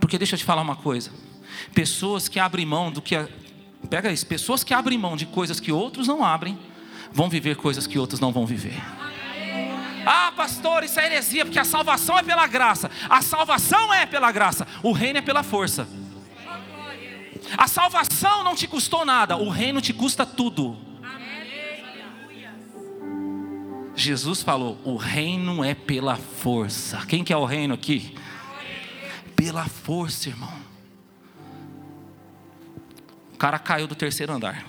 Porque 0.00 0.18
deixa 0.18 0.34
eu 0.34 0.38
te 0.38 0.44
falar 0.44 0.62
uma 0.62 0.74
coisa. 0.74 1.12
Pessoas 1.72 2.28
que 2.28 2.40
abrem 2.40 2.66
mão 2.66 2.90
do 2.90 3.00
que. 3.00 3.14
A... 3.14 3.28
Pega 3.88 4.12
isso. 4.12 4.26
Pessoas 4.26 4.62
que 4.62 4.74
abrem 4.74 4.98
mão 4.98 5.16
de 5.16 5.26
coisas 5.26 5.58
que 5.58 5.72
outros 5.72 6.06
não 6.06 6.24
abrem, 6.24 6.58
vão 7.12 7.28
viver 7.28 7.56
coisas 7.56 7.86
que 7.86 7.98
outros 7.98 8.20
não 8.20 8.32
vão 8.32 8.46
viver. 8.46 8.80
Ah, 10.06 10.32
pastor, 10.34 10.84
isso 10.84 10.98
é 10.98 11.06
heresia, 11.06 11.44
porque 11.44 11.58
a 11.58 11.64
salvação 11.64 12.18
é 12.18 12.22
pela 12.22 12.46
graça. 12.46 12.90
A 13.08 13.20
salvação 13.20 13.92
é 13.92 14.06
pela 14.06 14.32
graça, 14.32 14.66
o 14.82 14.92
reino 14.92 15.18
é 15.18 15.22
pela 15.22 15.42
força. 15.42 15.86
A 17.56 17.66
salvação 17.66 18.44
não 18.44 18.54
te 18.54 18.66
custou 18.66 19.04
nada, 19.04 19.36
o 19.36 19.48
reino 19.48 19.80
te 19.80 19.92
custa 19.92 20.24
tudo. 20.24 20.78
Jesus 23.94 24.42
falou: 24.42 24.78
o 24.84 24.96
reino 24.96 25.62
é 25.62 25.74
pela 25.74 26.16
força. 26.16 27.04
Quem 27.06 27.22
que 27.22 27.32
é 27.32 27.36
o 27.36 27.44
reino 27.44 27.74
aqui? 27.74 28.14
Pela 29.36 29.66
força, 29.66 30.28
irmão. 30.28 30.69
Cara 33.40 33.58
caiu 33.58 33.86
do 33.86 33.94
terceiro 33.94 34.34
andar. 34.34 34.66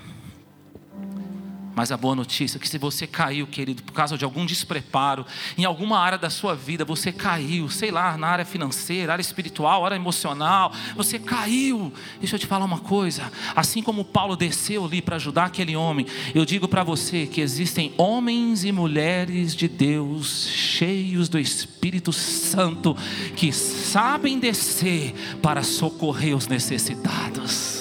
Mas 1.76 1.92
a 1.92 1.98
boa 1.98 2.16
notícia 2.16 2.58
é 2.58 2.60
que 2.60 2.70
se 2.70 2.78
você 2.78 3.06
caiu, 3.06 3.46
querido, 3.46 3.84
por 3.84 3.92
causa 3.92 4.18
de 4.18 4.24
algum 4.24 4.46
despreparo, 4.46 5.26
em 5.58 5.66
alguma 5.66 6.00
área 6.00 6.18
da 6.18 6.30
sua 6.30 6.56
vida, 6.56 6.86
você 6.86 7.12
caiu, 7.12 7.68
sei 7.70 7.92
lá, 7.92 8.18
na 8.18 8.28
área 8.28 8.46
financeira, 8.46 9.12
área 9.12 9.22
espiritual, 9.22 9.86
área 9.86 9.98
emocional, 9.98 10.72
você 10.96 11.20
caiu. 11.20 11.92
Deixa 12.20 12.36
eu 12.36 12.40
te 12.40 12.48
falar 12.48 12.64
uma 12.64 12.80
coisa, 12.80 13.30
assim 13.54 13.84
como 13.84 14.06
Paulo 14.06 14.38
desceu 14.38 14.86
ali 14.86 15.02
para 15.02 15.18
ajudar 15.18 15.48
aquele 15.48 15.76
homem, 15.76 16.06
eu 16.34 16.46
digo 16.46 16.66
para 16.66 16.82
você 16.82 17.28
que 17.28 17.42
existem 17.42 17.94
homens 17.98 18.64
e 18.64 18.72
mulheres 18.72 19.54
de 19.54 19.68
Deus, 19.68 20.48
cheios 20.48 21.28
do 21.28 21.38
Espírito 21.38 22.14
Santo, 22.14 22.96
que 23.36 23.52
sabem 23.52 24.40
descer 24.40 25.14
para 25.42 25.62
socorrer 25.62 26.38
os 26.38 26.48
necessitados. 26.48 27.81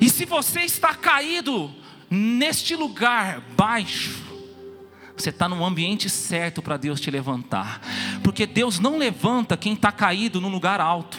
E 0.00 0.08
se 0.10 0.24
você 0.24 0.60
está 0.60 0.94
caído 0.94 1.70
neste 2.10 2.74
lugar 2.76 3.40
baixo, 3.56 4.22
você 5.16 5.30
está 5.30 5.48
no 5.48 5.64
ambiente 5.64 6.10
certo 6.10 6.60
para 6.60 6.76
Deus 6.76 7.00
te 7.00 7.10
levantar, 7.10 7.80
porque 8.22 8.46
Deus 8.46 8.78
não 8.78 8.98
levanta 8.98 9.56
quem 9.56 9.74
está 9.74 9.92
caído 9.92 10.40
no 10.40 10.48
lugar 10.48 10.80
alto. 10.80 11.18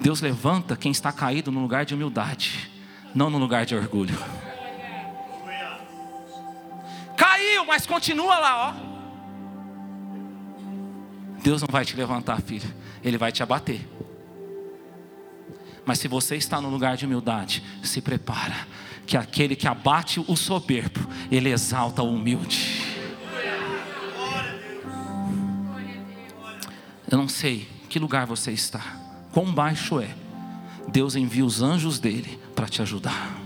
Deus 0.00 0.20
levanta 0.20 0.76
quem 0.76 0.92
está 0.92 1.12
caído 1.12 1.50
no 1.50 1.60
lugar 1.60 1.84
de 1.84 1.94
humildade, 1.94 2.70
não 3.14 3.30
no 3.30 3.38
lugar 3.38 3.64
de 3.64 3.74
orgulho. 3.74 4.18
Caiu, 7.16 7.64
mas 7.64 7.86
continua 7.86 8.38
lá, 8.38 8.68
ó. 8.68 8.94
Deus 11.42 11.60
não 11.60 11.68
vai 11.70 11.84
te 11.84 11.94
levantar, 11.96 12.40
filho, 12.40 12.68
Ele 13.02 13.18
vai 13.18 13.30
te 13.30 13.42
abater. 13.42 13.86
Mas 15.86 15.98
se 15.98 16.08
você 16.08 16.36
está 16.36 16.60
no 16.60 16.70
lugar 16.70 16.96
de 16.96 17.04
humildade, 17.04 17.62
se 17.82 18.00
prepara, 18.00 18.66
que 19.06 19.16
aquele 19.16 19.54
que 19.54 19.68
abate 19.68 20.20
o 20.26 20.36
soberbo, 20.36 21.00
ele 21.30 21.50
exalta 21.50 22.02
o 22.02 22.14
humilde. 22.14 22.82
Eu 27.10 27.18
não 27.18 27.28
sei 27.28 27.68
que 27.88 27.98
lugar 27.98 28.26
você 28.26 28.50
está, 28.50 28.80
quão 29.32 29.52
baixo 29.52 30.00
é. 30.00 30.08
Deus 30.88 31.14
envia 31.16 31.44
os 31.44 31.62
anjos 31.62 31.98
dele 31.98 32.40
para 32.54 32.66
te 32.66 32.82
ajudar. 32.82 33.44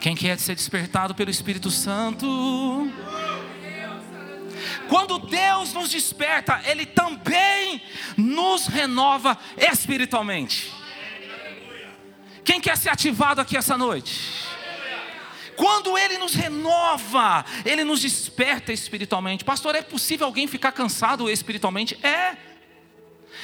Quem 0.00 0.14
quer 0.14 0.38
ser 0.38 0.54
despertado 0.54 1.14
pelo 1.14 1.30
Espírito 1.30 1.70
Santo? 1.70 2.26
Quando 4.94 5.18
Deus 5.18 5.72
nos 5.72 5.90
desperta, 5.90 6.62
Ele 6.66 6.86
também 6.86 7.82
nos 8.16 8.68
renova 8.68 9.36
espiritualmente. 9.56 10.72
Quem 12.44 12.60
quer 12.60 12.76
ser 12.76 12.90
ativado 12.90 13.40
aqui 13.40 13.56
essa 13.56 13.76
noite? 13.76 14.46
Quando 15.56 15.98
Ele 15.98 16.16
nos 16.16 16.34
renova, 16.34 17.44
Ele 17.64 17.82
nos 17.82 18.02
desperta 18.02 18.72
espiritualmente. 18.72 19.44
Pastor, 19.44 19.74
é 19.74 19.82
possível 19.82 20.26
alguém 20.26 20.46
ficar 20.46 20.70
cansado 20.70 21.28
espiritualmente? 21.28 21.98
É. 22.00 22.36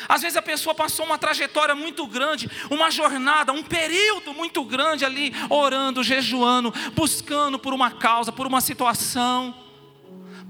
Às 0.08 0.22
vezes 0.22 0.36
a 0.36 0.42
pessoa 0.42 0.72
passou 0.72 1.04
uma 1.04 1.18
trajetória 1.18 1.74
muito 1.74 2.06
grande, 2.06 2.48
uma 2.70 2.92
jornada, 2.92 3.52
um 3.52 3.64
período 3.64 4.32
muito 4.32 4.62
grande 4.62 5.04
ali, 5.04 5.34
orando, 5.48 6.04
jejuando, 6.04 6.72
buscando 6.94 7.58
por 7.58 7.74
uma 7.74 7.90
causa, 7.90 8.30
por 8.30 8.46
uma 8.46 8.60
situação 8.60 9.52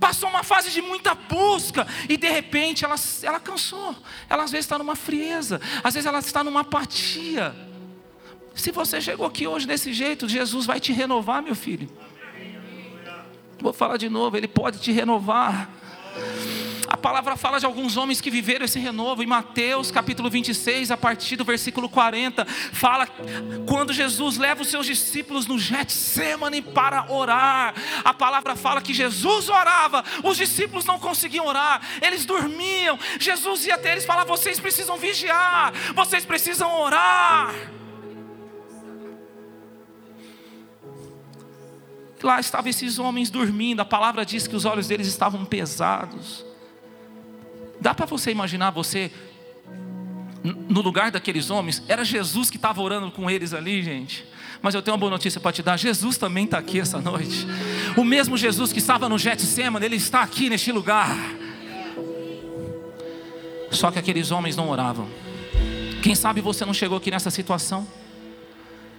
passou 0.00 0.28
uma 0.30 0.42
fase 0.42 0.70
de 0.70 0.80
muita 0.80 1.14
busca 1.14 1.86
e 2.08 2.16
de 2.16 2.28
repente 2.28 2.84
ela, 2.84 2.96
ela 3.22 3.38
cansou. 3.38 3.94
Ela 4.28 4.44
às 4.44 4.50
vezes 4.50 4.64
está 4.64 4.78
numa 4.78 4.96
frieza, 4.96 5.60
às 5.84 5.94
vezes 5.94 6.06
ela 6.06 6.18
está 6.18 6.42
numa 6.42 6.60
apatia. 6.60 7.54
Se 8.54 8.72
você 8.72 9.00
chegou 9.00 9.26
aqui 9.26 9.46
hoje 9.46 9.66
desse 9.66 9.92
jeito, 9.92 10.28
Jesus 10.28 10.66
vai 10.66 10.80
te 10.80 10.92
renovar, 10.92 11.42
meu 11.42 11.54
filho. 11.54 11.88
Vou 13.60 13.72
falar 13.72 13.98
de 13.98 14.08
novo, 14.08 14.36
Ele 14.36 14.48
pode 14.48 14.80
te 14.80 14.90
renovar. 14.90 15.70
A 16.90 16.96
palavra 16.96 17.37
fala 17.37 17.61
de 17.61 17.64
alguns 17.64 17.96
homens 17.96 18.20
que 18.20 18.33
viveram 18.33 18.64
esse 18.64 18.81
renovo. 18.81 19.22
Em 19.22 19.26
Mateus 19.26 19.92
capítulo 19.92 20.29
26, 20.29 20.90
a 20.90 20.96
partir 20.96 21.37
do 21.37 21.44
versículo 21.44 21.88
40, 21.88 22.44
fala 22.44 23.07
quando 23.64 23.92
Jesus 23.92 24.37
leva 24.37 24.62
os 24.62 24.68
seus 24.68 24.87
discípulos 24.87 25.46
no 25.46 25.57
Getsemane 25.57 26.61
para 26.61 27.09
orar. 27.09 27.74
A 28.05 28.12
palavra 28.12 28.57
fala 28.57 28.83
que 28.83 28.92
Jesus 28.92 29.48
orava, 29.48 30.05
os 30.24 30.37
discípulos 30.37 30.85
não 30.85 30.98
conseguiam 30.98 31.46
orar, 31.46 31.81
eles 32.03 32.24
dormiam. 32.24 32.98
Jesus 33.20 33.66
ia 33.66 33.76
até 33.76 33.92
eles 33.92 34.03
e 34.03 34.07
falava: 34.09 34.26
vocês 34.26 34.59
precisam 34.59 34.96
vigiar, 34.96 35.72
vocês 35.94 36.24
precisam 36.24 36.76
orar. 36.81 37.55
Lá 42.20 42.40
estavam 42.40 42.68
esses 42.68 42.98
homens 42.98 43.31
dormindo, 43.31 43.79
a 43.79 43.85
palavra 43.85 44.26
diz 44.26 44.48
que 44.48 44.57
os 44.57 44.64
olhos 44.64 44.88
deles 44.88 45.07
estavam 45.07 45.44
pesados. 45.44 46.49
Dá 47.80 47.94
para 47.94 48.06
você 48.06 48.30
imaginar 48.30 48.70
você 48.70 49.10
no 50.68 50.80
lugar 50.80 51.10
daqueles 51.10 51.50
homens? 51.50 51.82
Era 51.88 52.04
Jesus 52.04 52.50
que 52.50 52.56
estava 52.56 52.80
orando 52.80 53.10
com 53.10 53.30
eles 53.30 53.54
ali, 53.54 53.82
gente. 53.82 54.24
Mas 54.62 54.74
eu 54.74 54.82
tenho 54.82 54.94
uma 54.94 55.00
boa 55.00 55.10
notícia 55.10 55.40
para 55.40 55.52
te 55.52 55.62
dar: 55.62 55.76
Jesus 55.78 56.18
também 56.18 56.44
está 56.44 56.58
aqui 56.58 56.78
essa 56.78 57.00
noite. 57.00 57.46
O 57.96 58.04
mesmo 58.04 58.36
Jesus 58.36 58.72
que 58.72 58.78
estava 58.78 59.08
no 59.08 59.18
Getsemane, 59.18 59.86
ele 59.86 59.96
está 59.96 60.22
aqui 60.22 60.50
neste 60.50 60.70
lugar. 60.70 61.16
Só 63.70 63.90
que 63.90 63.98
aqueles 63.98 64.30
homens 64.30 64.56
não 64.56 64.68
oravam. 64.68 65.08
Quem 66.02 66.14
sabe 66.14 66.40
você 66.40 66.64
não 66.64 66.74
chegou 66.74 66.98
aqui 66.98 67.10
nessa 67.10 67.30
situação? 67.30 67.86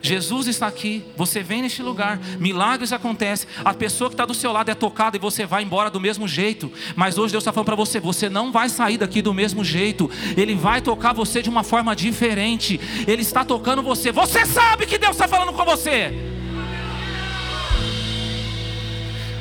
Jesus 0.02 0.48
está 0.48 0.68
aqui, 0.68 1.04
você 1.16 1.44
vem 1.44 1.62
neste 1.62 1.84
lugar, 1.84 2.20
milagres 2.40 2.92
acontecem, 2.92 3.48
a 3.64 3.74
pessoa 3.74 4.10
que 4.10 4.16
está 4.16 4.26
do 4.26 4.34
seu 4.34 4.52
lado 4.52 4.70
é 4.70 4.76
tocada 4.76 5.16
e 5.16 5.20
você 5.20 5.46
vai 5.46 5.64
embora 5.64 5.90
do 5.90 6.00
mesmo 6.00 6.28
jeito. 6.28 6.72
Mas 6.96 7.18
hoje 7.18 7.32
Deus 7.32 7.44
está 7.44 7.54
falando 7.54 7.68
para 7.68 7.76
você: 7.76 8.00
você 8.00 8.30
não 8.30 8.52
vai 8.52 8.68
sair 8.70 8.98
daqui 8.98 9.22
do 9.22 9.34
mesmo 9.34 9.64
jeito, 9.64 10.10
Ele 10.36 10.56
vai 10.56 10.82
tocar 10.82 11.14
você 11.14 11.42
de 11.42 11.50
uma 11.50 11.64
forma 11.64 11.96
diferente, 11.96 12.80
Ele 13.08 13.22
está 13.22 13.46
tocando 13.46 13.84
você. 13.84 14.12
Você 14.12 14.46
sabe 14.46 14.86
que 14.86 14.98
Deus 14.98 15.12
está 15.12 15.28
falando 15.28 15.54
com 15.54 15.64
você. 15.64 16.12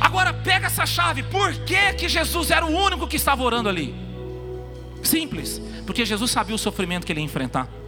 Agora 0.00 0.32
pega 0.32 0.66
essa 0.66 0.86
chave, 0.86 1.22
por 1.22 1.52
que, 1.64 1.92
que 1.94 2.08
Jesus 2.08 2.50
era 2.50 2.66
o 2.66 2.70
único 2.70 3.06
que 3.06 3.16
estava 3.16 3.42
orando 3.42 3.68
ali? 3.68 3.94
Simples, 5.02 5.60
porque 5.86 6.04
Jesus 6.04 6.30
sabia 6.30 6.54
o 6.54 6.58
sofrimento 6.58 7.06
que 7.06 7.12
ele 7.12 7.20
ia 7.20 7.24
enfrentar. 7.24 7.79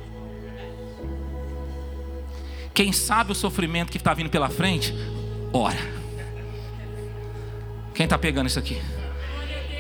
Quem 2.75 2.93
sabe 2.93 3.33
o 3.33 3.35
sofrimento 3.35 3.91
que 3.91 3.99
está 3.99 4.15
vindo 4.15 4.31
pela 4.31 4.49
frente, 4.49 4.95
ora. 5.53 5.79
Quem 7.95 8.05
está 8.05 8.17
pegando 8.17 8.47
isso 8.47 8.59
aqui? 8.59 8.81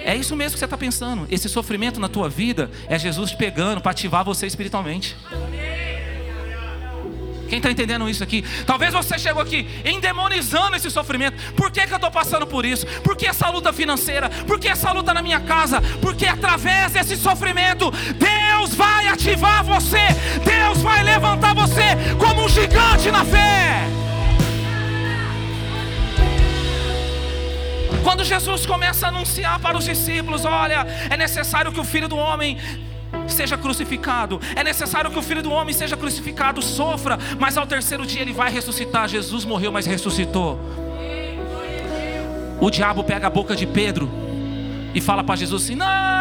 É 0.04 0.14
isso 0.14 0.34
mesmo 0.36 0.54
que 0.54 0.58
você 0.58 0.64
está 0.64 0.76
pensando. 0.76 1.26
Esse 1.30 1.48
sofrimento 1.48 2.00
na 2.00 2.08
tua 2.08 2.28
vida 2.28 2.70
é 2.88 2.98
Jesus 2.98 3.30
te 3.30 3.36
pegando 3.36 3.80
para 3.80 3.92
ativar 3.92 4.24
você 4.24 4.46
espiritualmente. 4.46 5.16
Quem 7.52 7.58
está 7.58 7.70
entendendo 7.70 8.08
isso 8.08 8.24
aqui? 8.24 8.42
Talvez 8.66 8.94
você 8.94 9.18
chegou 9.18 9.42
aqui 9.42 9.68
endemonizando 9.84 10.74
esse 10.74 10.90
sofrimento. 10.90 11.36
Por 11.52 11.70
que, 11.70 11.86
que 11.86 11.92
eu 11.92 11.96
estou 11.96 12.10
passando 12.10 12.46
por 12.46 12.64
isso? 12.64 12.86
Por 13.02 13.14
que 13.14 13.26
essa 13.26 13.50
luta 13.50 13.74
financeira? 13.74 14.30
Por 14.46 14.58
que 14.58 14.68
essa 14.68 14.90
luta 14.90 15.12
na 15.12 15.20
minha 15.20 15.38
casa? 15.38 15.78
Porque 16.00 16.24
através 16.24 16.92
desse 16.92 17.14
sofrimento, 17.14 17.92
Deus 18.62 18.74
vai 18.76 19.08
ativar 19.08 19.64
você. 19.64 19.98
Deus 20.44 20.82
vai 20.82 21.02
levantar 21.02 21.52
você 21.52 21.82
como 22.16 22.44
um 22.44 22.48
gigante 22.48 23.10
na 23.10 23.24
fé. 23.24 23.88
Quando 28.04 28.24
Jesus 28.24 28.64
começa 28.64 29.06
a 29.06 29.08
anunciar 29.08 29.58
para 29.58 29.76
os 29.76 29.84
discípulos: 29.84 30.44
olha, 30.44 30.86
é 31.10 31.16
necessário 31.16 31.72
que 31.72 31.80
o 31.80 31.84
filho 31.84 32.06
do 32.06 32.16
homem 32.16 32.56
seja 33.26 33.58
crucificado. 33.58 34.40
É 34.54 34.62
necessário 34.62 35.10
que 35.10 35.18
o 35.18 35.22
filho 35.22 35.42
do 35.42 35.50
homem 35.50 35.74
seja 35.74 35.96
crucificado, 35.96 36.62
sofra, 36.62 37.18
mas 37.40 37.56
ao 37.56 37.66
terceiro 37.66 38.06
dia 38.06 38.22
ele 38.22 38.32
vai 38.32 38.52
ressuscitar. 38.52 39.08
Jesus 39.08 39.44
morreu, 39.44 39.72
mas 39.72 39.86
ressuscitou. 39.86 40.60
O 42.60 42.70
diabo 42.70 43.02
pega 43.02 43.26
a 43.26 43.30
boca 43.30 43.56
de 43.56 43.66
Pedro 43.66 44.08
e 44.94 45.00
fala 45.00 45.24
para 45.24 45.34
Jesus 45.34 45.64
assim: 45.64 45.74
Não, 45.74 46.11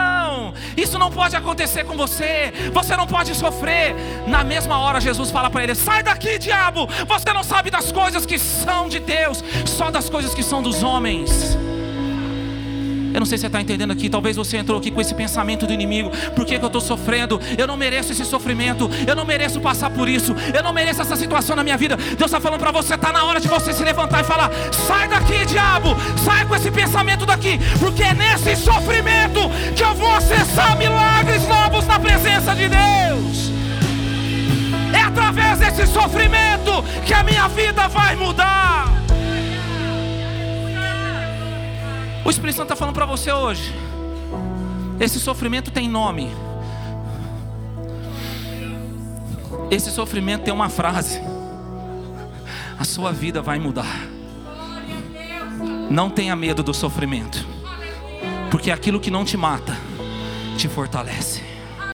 isso 0.77 0.97
não 0.97 1.11
pode 1.11 1.35
acontecer 1.35 1.83
com 1.83 1.95
você, 1.95 2.51
você 2.73 2.95
não 2.95 3.07
pode 3.07 3.33
sofrer. 3.35 3.95
Na 4.27 4.43
mesma 4.43 4.77
hora, 4.79 5.01
Jesus 5.01 5.31
fala 5.31 5.49
para 5.49 5.63
ele: 5.63 5.75
Sai 5.75 6.03
daqui, 6.03 6.37
diabo, 6.37 6.87
você 7.07 7.33
não 7.33 7.43
sabe 7.43 7.69
das 7.69 7.91
coisas 7.91 8.25
que 8.25 8.37
são 8.37 8.87
de 8.87 8.99
Deus, 8.99 9.43
só 9.65 9.91
das 9.91 10.09
coisas 10.09 10.33
que 10.33 10.43
são 10.43 10.61
dos 10.61 10.83
homens. 10.83 11.57
Eu 13.13 13.19
não 13.19 13.25
sei 13.25 13.37
se 13.37 13.41
você 13.41 13.47
está 13.47 13.61
entendendo 13.61 13.91
aqui. 13.91 14.09
Talvez 14.09 14.35
você 14.35 14.57
entrou 14.57 14.77
aqui 14.77 14.91
com 14.91 15.01
esse 15.01 15.13
pensamento 15.13 15.65
do 15.67 15.73
inimigo. 15.73 16.11
Por 16.35 16.45
que, 16.45 16.57
que 16.57 16.63
eu 16.63 16.67
estou 16.67 16.81
sofrendo? 16.81 17.39
Eu 17.57 17.67
não 17.67 17.77
mereço 17.77 18.11
esse 18.11 18.25
sofrimento. 18.25 18.89
Eu 19.07 19.15
não 19.15 19.25
mereço 19.25 19.59
passar 19.59 19.89
por 19.89 20.07
isso. 20.07 20.35
Eu 20.53 20.63
não 20.63 20.73
mereço 20.73 21.01
essa 21.01 21.15
situação 21.15 21.55
na 21.55 21.63
minha 21.63 21.77
vida. 21.77 21.95
Deus 21.95 22.21
está 22.21 22.39
falando 22.39 22.59
para 22.59 22.71
você. 22.71 22.95
Está 22.95 23.11
na 23.11 23.23
hora 23.25 23.39
de 23.39 23.47
você 23.47 23.73
se 23.73 23.83
levantar 23.83 24.21
e 24.21 24.23
falar: 24.23 24.51
Sai 24.87 25.07
daqui, 25.07 25.45
diabo. 25.45 25.95
Sai 26.23 26.45
com 26.45 26.55
esse 26.55 26.71
pensamento 26.71 27.25
daqui. 27.25 27.59
Porque 27.79 28.03
é 28.03 28.13
nesse 28.13 28.55
sofrimento 28.55 29.39
que 29.75 29.83
eu 29.83 29.93
vou 29.95 30.13
acessar 30.15 30.77
milagres 30.77 31.47
novos 31.47 31.85
na 31.87 31.99
presença 31.99 32.55
de 32.55 32.67
Deus. 32.69 33.51
É 34.93 35.01
através 35.01 35.59
desse 35.59 35.87
sofrimento 35.87 36.83
que 37.05 37.13
a 37.13 37.23
minha 37.23 37.47
vida 37.47 37.87
vai 37.87 38.15
mudar. 38.15 38.80
O 42.23 42.29
Espírito 42.29 42.57
Santo 42.57 42.67
está 42.67 42.75
falando 42.75 42.95
para 42.95 43.05
você 43.05 43.31
hoje. 43.31 43.73
Esse 44.99 45.19
sofrimento 45.19 45.71
tem 45.71 45.89
nome. 45.89 46.31
Esse 49.71 49.89
sofrimento 49.91 50.43
tem 50.43 50.53
uma 50.53 50.69
frase. 50.69 51.19
A 52.77 52.83
sua 52.83 53.11
vida 53.11 53.41
vai 53.41 53.57
mudar. 53.57 54.07
Não 55.89 56.09
tenha 56.09 56.35
medo 56.35 56.61
do 56.61 56.73
sofrimento. 56.73 57.45
Porque 58.49 58.69
aquilo 58.69 58.99
que 58.99 59.09
não 59.09 59.25
te 59.25 59.35
mata, 59.35 59.75
te 60.57 60.67
fortalece. 60.67 61.50